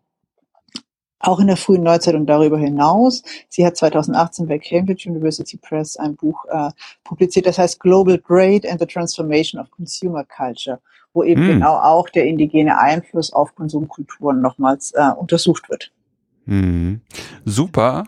[1.19, 3.23] auch in der frühen Neuzeit und darüber hinaus.
[3.49, 6.69] Sie hat 2018 bei Cambridge University Press ein Buch äh,
[7.03, 10.79] publiziert, das heißt Global Grade and the Transformation of Consumer Culture
[11.13, 11.53] wo eben hm.
[11.55, 15.91] genau auch der indigene Einfluss auf Konsumkulturen nochmals äh, untersucht wird.
[16.45, 17.01] Hm.
[17.45, 18.05] Super.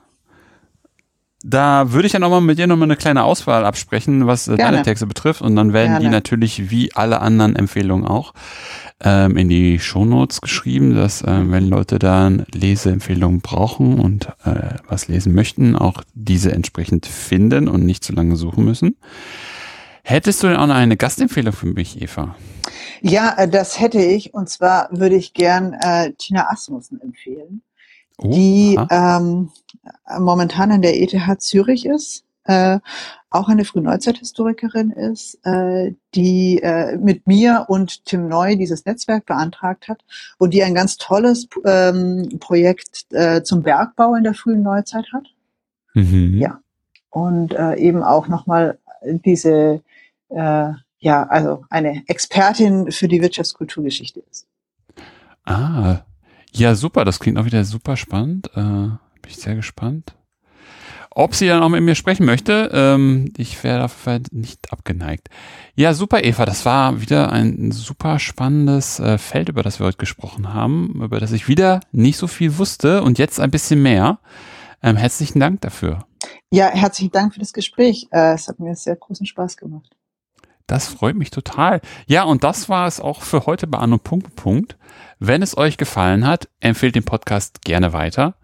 [1.43, 4.83] Da würde ich ja nochmal mit dir nochmal eine kleine Auswahl absprechen, was äh, deine
[4.83, 5.41] Texte betrifft.
[5.41, 6.05] Und dann werden Gerne.
[6.05, 8.33] die natürlich wie alle anderen Empfehlungen auch
[9.03, 15.07] ähm, in die Shownotes geschrieben, dass äh, wenn Leute dann Leseempfehlungen brauchen und äh, was
[15.07, 18.95] lesen möchten, auch diese entsprechend finden und nicht zu lange suchen müssen.
[20.03, 22.35] Hättest du denn auch noch eine Gastempfehlung für mich, Eva?
[23.01, 24.33] Ja, äh, das hätte ich.
[24.33, 27.61] Und zwar würde ich gern äh, Tina Asmussen empfehlen,
[28.17, 29.51] oh, die ähm,
[30.19, 32.79] momentan an der ETH Zürich ist, äh,
[33.29, 39.87] auch eine Frühneuzeithistorikerin ist, äh, die äh, mit mir und Tim Neu dieses Netzwerk beantragt
[39.87, 40.03] hat
[40.37, 45.27] und die ein ganz tolles ähm, Projekt äh, zum Bergbau in der frühen Neuzeit hat.
[45.93, 46.37] Mhm.
[46.37, 46.59] Ja.
[47.09, 49.81] Und äh, eben auch nochmal diese
[50.29, 50.71] äh,
[51.01, 54.47] ja, also eine Expertin für die Wirtschaftskulturgeschichte ist.
[55.45, 56.01] Ah,
[56.51, 57.05] ja, super.
[57.05, 58.49] Das klingt auch wieder super spannend.
[58.55, 58.61] Äh,
[59.21, 60.15] bin ich sehr gespannt.
[61.13, 65.27] Ob sie dann auch mit mir sprechen möchte, ähm, ich wäre dafür nicht abgeneigt.
[65.75, 66.45] Ja, super, Eva.
[66.45, 71.19] Das war wieder ein super spannendes äh, Feld, über das wir heute gesprochen haben, über
[71.19, 74.19] das ich wieder nicht so viel wusste und jetzt ein bisschen mehr.
[74.81, 76.05] Ähm, herzlichen Dank dafür.
[76.49, 78.07] Ja, herzlichen Dank für das Gespräch.
[78.11, 79.97] Äh, es hat mir sehr großen Spaß gemacht.
[80.71, 81.81] Das freut mich total.
[82.07, 84.77] Ja, und das war es auch für heute bei Anno Punkt Punkt.
[85.19, 88.35] Wenn es euch gefallen hat, empfehlt den Podcast gerne weiter.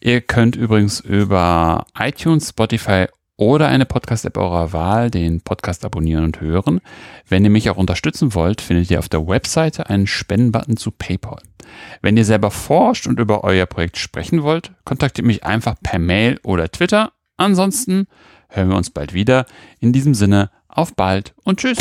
[0.00, 3.06] Ihr könnt übrigens über iTunes, Spotify
[3.36, 6.80] oder eine Podcast-App eurer Wahl den Podcast abonnieren und hören.
[7.28, 11.40] Wenn ihr mich auch unterstützen wollt, findet ihr auf der Webseite einen Spendenbutton zu PayPal.
[12.02, 16.40] Wenn ihr selber forscht und über euer Projekt sprechen wollt, kontaktiert mich einfach per Mail
[16.42, 17.12] oder Twitter.
[17.36, 18.08] Ansonsten
[18.48, 19.46] hören wir uns bald wieder.
[19.78, 21.78] In diesem Sinne, auf bald und tschüss.